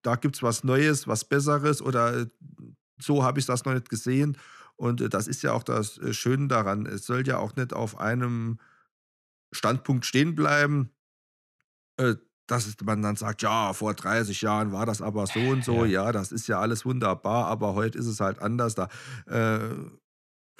da 0.00 0.16
gibt 0.16 0.36
es 0.36 0.42
was 0.42 0.64
Neues, 0.64 1.06
was 1.06 1.26
Besseres 1.26 1.82
oder 1.82 2.20
äh, 2.20 2.26
so 2.98 3.22
habe 3.22 3.38
ich 3.38 3.46
das 3.46 3.66
noch 3.66 3.74
nicht 3.74 3.90
gesehen. 3.90 4.38
Und 4.76 5.02
äh, 5.02 5.10
das 5.10 5.26
ist 5.26 5.42
ja 5.42 5.52
auch 5.52 5.62
das 5.62 5.98
äh, 5.98 6.14
Schöne 6.14 6.48
daran. 6.48 6.86
Es 6.86 7.04
soll 7.04 7.26
ja 7.26 7.38
auch 7.38 7.56
nicht 7.56 7.74
auf 7.74 7.98
einem 7.98 8.58
Standpunkt 9.52 10.06
stehen 10.06 10.34
bleiben, 10.34 10.90
äh, 11.98 12.14
dass 12.46 12.74
man 12.84 13.02
dann 13.02 13.16
sagt, 13.16 13.42
ja, 13.42 13.72
vor 13.72 13.94
30 13.94 14.40
Jahren 14.42 14.72
war 14.72 14.86
das 14.86 15.02
aber 15.02 15.26
so 15.26 15.40
und 15.40 15.64
so, 15.64 15.84
ja, 15.84 16.12
das 16.12 16.32
ist 16.32 16.46
ja 16.48 16.60
alles 16.60 16.84
wunderbar, 16.84 17.46
aber 17.46 17.74
heute 17.74 17.98
ist 17.98 18.06
es 18.06 18.20
halt 18.20 18.38
anders. 18.40 18.74
Da 18.74 18.88
äh, 19.26 19.74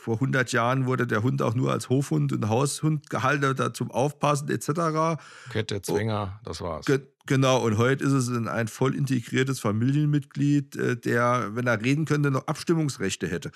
vor 0.06 0.14
100 0.14 0.52
Jahren 0.52 0.86
wurde 0.86 1.06
der 1.06 1.24
Hund 1.24 1.42
auch 1.42 1.54
nur 1.54 1.72
als 1.72 1.88
Hofhund 1.88 2.32
und 2.32 2.48
Haushund 2.48 3.10
gehalten, 3.10 3.56
da 3.56 3.74
zum 3.74 3.90
Aufpassen 3.90 4.48
etc. 4.50 5.20
Kette, 5.50 5.82
Zwinger, 5.82 6.38
das 6.44 6.60
war's. 6.60 6.86
Ge 6.86 7.00
genau, 7.26 7.64
und 7.64 7.76
heute 7.76 8.04
ist 8.04 8.12
es 8.12 8.28
ein 8.30 8.68
voll 8.68 8.94
integriertes 8.94 9.58
Familienmitglied, 9.58 10.76
äh, 10.76 10.96
der, 10.96 11.56
wenn 11.56 11.66
er 11.66 11.82
reden 11.82 12.04
könnte, 12.04 12.30
noch 12.30 12.46
Abstimmungsrechte 12.46 13.26
hätte. 13.26 13.50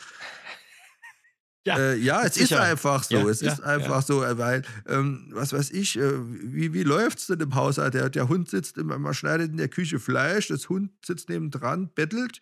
Ja, 1.70 1.78
äh, 1.78 1.96
ja 1.96 2.22
es 2.24 2.35
sicher. 2.35 2.56
ist 2.56 2.62
einfach 2.62 3.04
so. 3.04 3.16
Ja, 3.16 3.28
es 3.28 3.40
ja, 3.40 3.52
ist 3.52 3.62
einfach 3.62 4.02
so, 4.02 4.20
weil, 4.20 4.62
ähm, 4.87 5.30
was 5.33 5.52
weiß 5.52 5.70
ich, 5.70 5.98
äh, 5.98 6.12
wie, 6.52 6.72
wie 6.72 6.83
läuft 6.83 7.18
es 7.18 7.26
denn 7.26 7.40
im 7.40 7.54
Haushalt? 7.54 7.94
Der, 7.94 8.11
der 8.11 8.28
Hund 8.28 8.48
sitzt, 8.48 8.78
immer, 8.78 8.98
man 8.98 9.14
schneidet 9.14 9.50
in 9.50 9.56
der 9.56 9.68
Küche 9.68 9.98
Fleisch, 9.98 10.48
das 10.48 10.68
Hund 10.68 10.90
sitzt 11.04 11.28
nebendran, 11.28 11.90
bettelt. 11.94 12.40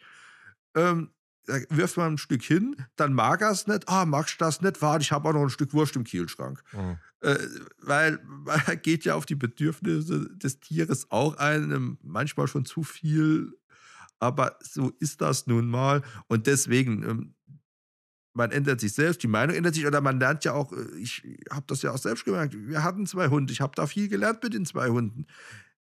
Ähm, 0.75 1.11
da 1.47 1.59
wirft 1.71 1.97
man 1.97 2.14
ein 2.14 2.19
Stück 2.19 2.43
hin, 2.43 2.77
dann 2.97 3.14
mag 3.14 3.41
er 3.41 3.51
es 3.51 3.67
nicht. 3.67 3.88
Ah, 3.88 4.05
magst 4.05 4.38
du 4.38 4.45
das 4.45 4.61
nicht? 4.61 4.83
Warte, 4.83 5.03
ich 5.03 5.12
habe 5.12 5.29
auch 5.29 5.33
noch 5.33 5.43
ein 5.43 5.51
Stück 5.51 5.73
Wurst 5.73 5.97
im 5.97 6.05
Kühlschrank. 6.05 6.62
Mhm. 6.73 6.99
Äh, 7.21 7.38
weil 7.81 8.21
man 8.25 8.61
geht 8.83 9.05
ja 9.05 9.14
auf 9.14 9.25
die 9.25 9.35
Bedürfnisse 9.35 10.29
des 10.37 10.61
Tieres 10.61 11.11
auch 11.11 11.37
ein, 11.38 11.99
manchmal 12.03 12.49
schon 12.49 12.67
zu 12.67 12.83
viel. 12.83 13.55
Aber 14.21 14.59
so 14.61 14.93
ist 15.01 15.21
das 15.21 15.47
nun 15.47 15.69
mal. 15.69 16.03
Und 16.27 16.47
deswegen, 16.47 17.03
ähm, 17.03 17.35
man 18.38 18.53
ändert 18.53 18.81
sich 18.81 18.94
selbst, 18.94 19.22
die 19.22 19.29
Meinung 19.29 19.57
ändert 19.57 19.74
sich 19.74 19.85
oder 19.85 20.01
man 20.01 20.18
lernt 20.20 20.44
ja 20.44 20.53
auch, 20.55 20.72
äh, 20.72 20.96
ich 20.96 21.22
habe 21.51 21.64
das 21.66 21.83
ja 21.83 21.90
auch 21.90 21.98
selbst 21.98 22.24
gemerkt, 22.24 22.55
wir 22.57 22.83
hatten 22.83 23.05
zwei 23.05 23.29
Hunde, 23.29 23.53
ich 23.53 23.61
habe 23.61 23.72
da 23.74 23.87
viel 23.87 24.09
gelernt 24.09 24.42
mit 24.42 24.55
den 24.55 24.64
zwei 24.64 24.88
Hunden. 24.88 25.27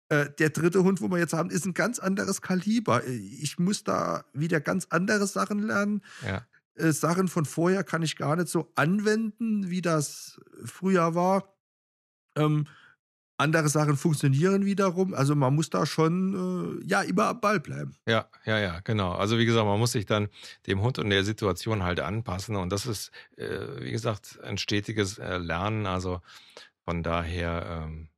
Äh, 0.08 0.30
der 0.38 0.48
dritte 0.48 0.82
Hund, 0.82 1.02
wo 1.02 1.08
wir 1.08 1.18
jetzt 1.18 1.34
haben, 1.34 1.50
ist 1.50 1.66
ein 1.66 1.74
ganz 1.74 1.98
anderes 1.98 2.40
Kaliber. 2.40 3.04
Äh, 3.04 3.12
ich 3.12 3.58
muss 3.58 3.84
da 3.84 4.24
wieder 4.32 4.60
ganz 4.60 4.86
andere 4.88 5.26
Sachen 5.26 5.60
lernen. 5.60 6.00
Ja. 6.26 6.46
Äh, 6.74 6.92
Sachen 6.92 7.28
von 7.28 7.44
vorher 7.44 7.84
kann 7.84 8.02
ich 8.02 8.16
gar 8.16 8.34
nicht 8.36 8.48
so 8.48 8.72
anwenden, 8.74 9.68
wie 9.68 9.82
das 9.82 10.40
früher 10.64 11.14
war. 11.14 11.54
Ähm, 12.34 12.66
andere 13.38 13.68
Sachen 13.68 13.96
funktionieren 13.96 14.64
wiederum. 14.64 15.14
Also 15.14 15.34
man 15.34 15.54
muss 15.54 15.70
da 15.70 15.86
schon 15.86 16.80
äh, 16.82 16.86
ja 16.86 17.02
immer 17.02 17.28
am 17.28 17.40
Ball 17.40 17.60
bleiben. 17.60 17.96
Ja, 18.06 18.28
ja, 18.44 18.58
ja, 18.58 18.80
genau. 18.80 19.12
Also 19.12 19.38
wie 19.38 19.46
gesagt, 19.46 19.64
man 19.64 19.78
muss 19.78 19.92
sich 19.92 20.06
dann 20.06 20.28
dem 20.66 20.82
Hund 20.82 20.98
und 20.98 21.10
der 21.10 21.24
Situation 21.24 21.84
halt 21.84 22.00
anpassen. 22.00 22.56
Und 22.56 22.70
das 22.70 22.86
ist, 22.86 23.10
äh, 23.36 23.80
wie 23.80 23.92
gesagt, 23.92 24.38
ein 24.42 24.58
stetiges 24.58 25.18
äh, 25.18 25.38
Lernen. 25.38 25.86
Also 25.86 26.20
von 26.84 27.02
daher, 27.02 27.84
ähm, 27.84 28.08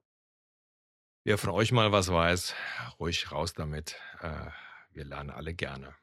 wer 1.24 1.38
von 1.38 1.50
euch 1.50 1.70
mal 1.70 1.92
was 1.92 2.08
weiß, 2.10 2.54
ruhig 2.98 3.30
raus 3.30 3.52
damit. 3.52 3.96
Äh, 4.20 4.50
wir 4.92 5.04
lernen 5.04 5.30
alle 5.30 5.54
gerne. 5.54 5.94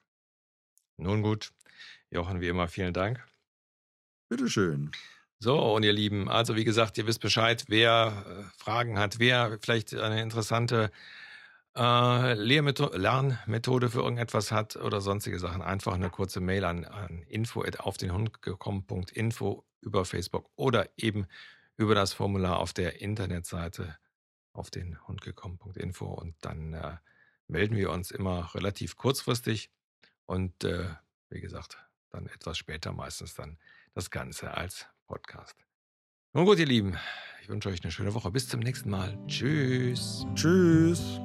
Nun 0.98 1.22
gut, 1.22 1.54
Jochen, 2.10 2.42
wie 2.42 2.48
immer, 2.48 2.68
vielen 2.68 2.94
Dank. 2.94 3.24
Bitteschön. 4.30 4.92
So, 5.40 5.76
und 5.76 5.84
ihr 5.84 5.94
Lieben, 5.94 6.30
also 6.30 6.56
wie 6.56 6.64
gesagt, 6.64 6.98
ihr 6.98 7.06
wisst 7.06 7.22
Bescheid, 7.22 7.66
wer 7.68 8.26
äh, 8.28 8.44
Fragen 8.58 8.98
hat, 8.98 9.20
wer 9.20 9.60
vielleicht 9.62 9.94
eine 9.94 10.22
interessante 10.22 10.92
äh, 11.76 12.34
Lernmethode 12.34 13.90
für 13.92 14.00
irgendetwas 14.00 14.52
hat 14.52 14.78
oder 14.78 15.00
sonstige 15.00 15.38
Sachen, 15.38 15.62
einfach 15.62 15.94
eine 15.94 16.10
kurze 16.10 16.40
Mail 16.40 16.66
an, 16.66 16.86
an 16.86 17.22
info 17.28 17.64
auf 17.78 17.98
den 17.98 18.14
Hund 18.14 18.42
gekommen.info 18.42 19.64
über 19.82 20.06
Facebook 20.06 20.50
oder 20.56 20.90
eben 20.98 21.28
über 21.76 21.94
das 21.94 22.14
Formular 22.14 22.58
auf 22.60 22.74
der 22.74 23.00
Internetseite 23.00 23.96
auf 24.54 24.72
den 24.72 24.98
Hund 25.08 25.22
gekommen.info 25.22 26.06
und 26.06 26.36
dann 26.42 26.74
äh, 26.74 26.98
melden 27.48 27.76
wir 27.76 27.92
uns 27.92 28.10
immer 28.10 28.56
relativ 28.56 28.96
kurzfristig 28.96 29.70
und 30.26 30.64
äh, 30.64 30.90
wie 31.30 31.42
gesagt, 31.42 31.78
dann 32.10 32.26
etwas 32.26 32.58
später 32.58 32.92
meistens 32.92 33.36
dann 33.36 33.60
das 33.94 34.10
Ganze 34.10 34.56
als 34.56 34.88
Podcast. 35.08 35.56
Nun 36.34 36.46
gut, 36.46 36.60
ihr 36.60 36.66
Lieben, 36.66 36.98
ich 37.42 37.50
wünsche 37.50 37.70
euch 37.70 37.82
eine 37.84 37.92
schöne 37.92 38.14
Woche. 38.14 38.30
Bis 38.30 38.48
zum 38.48 38.60
nächsten 38.60 38.90
Mal. 38.90 39.18
Tschüss. 39.28 40.26
Tschüss. 40.36 41.20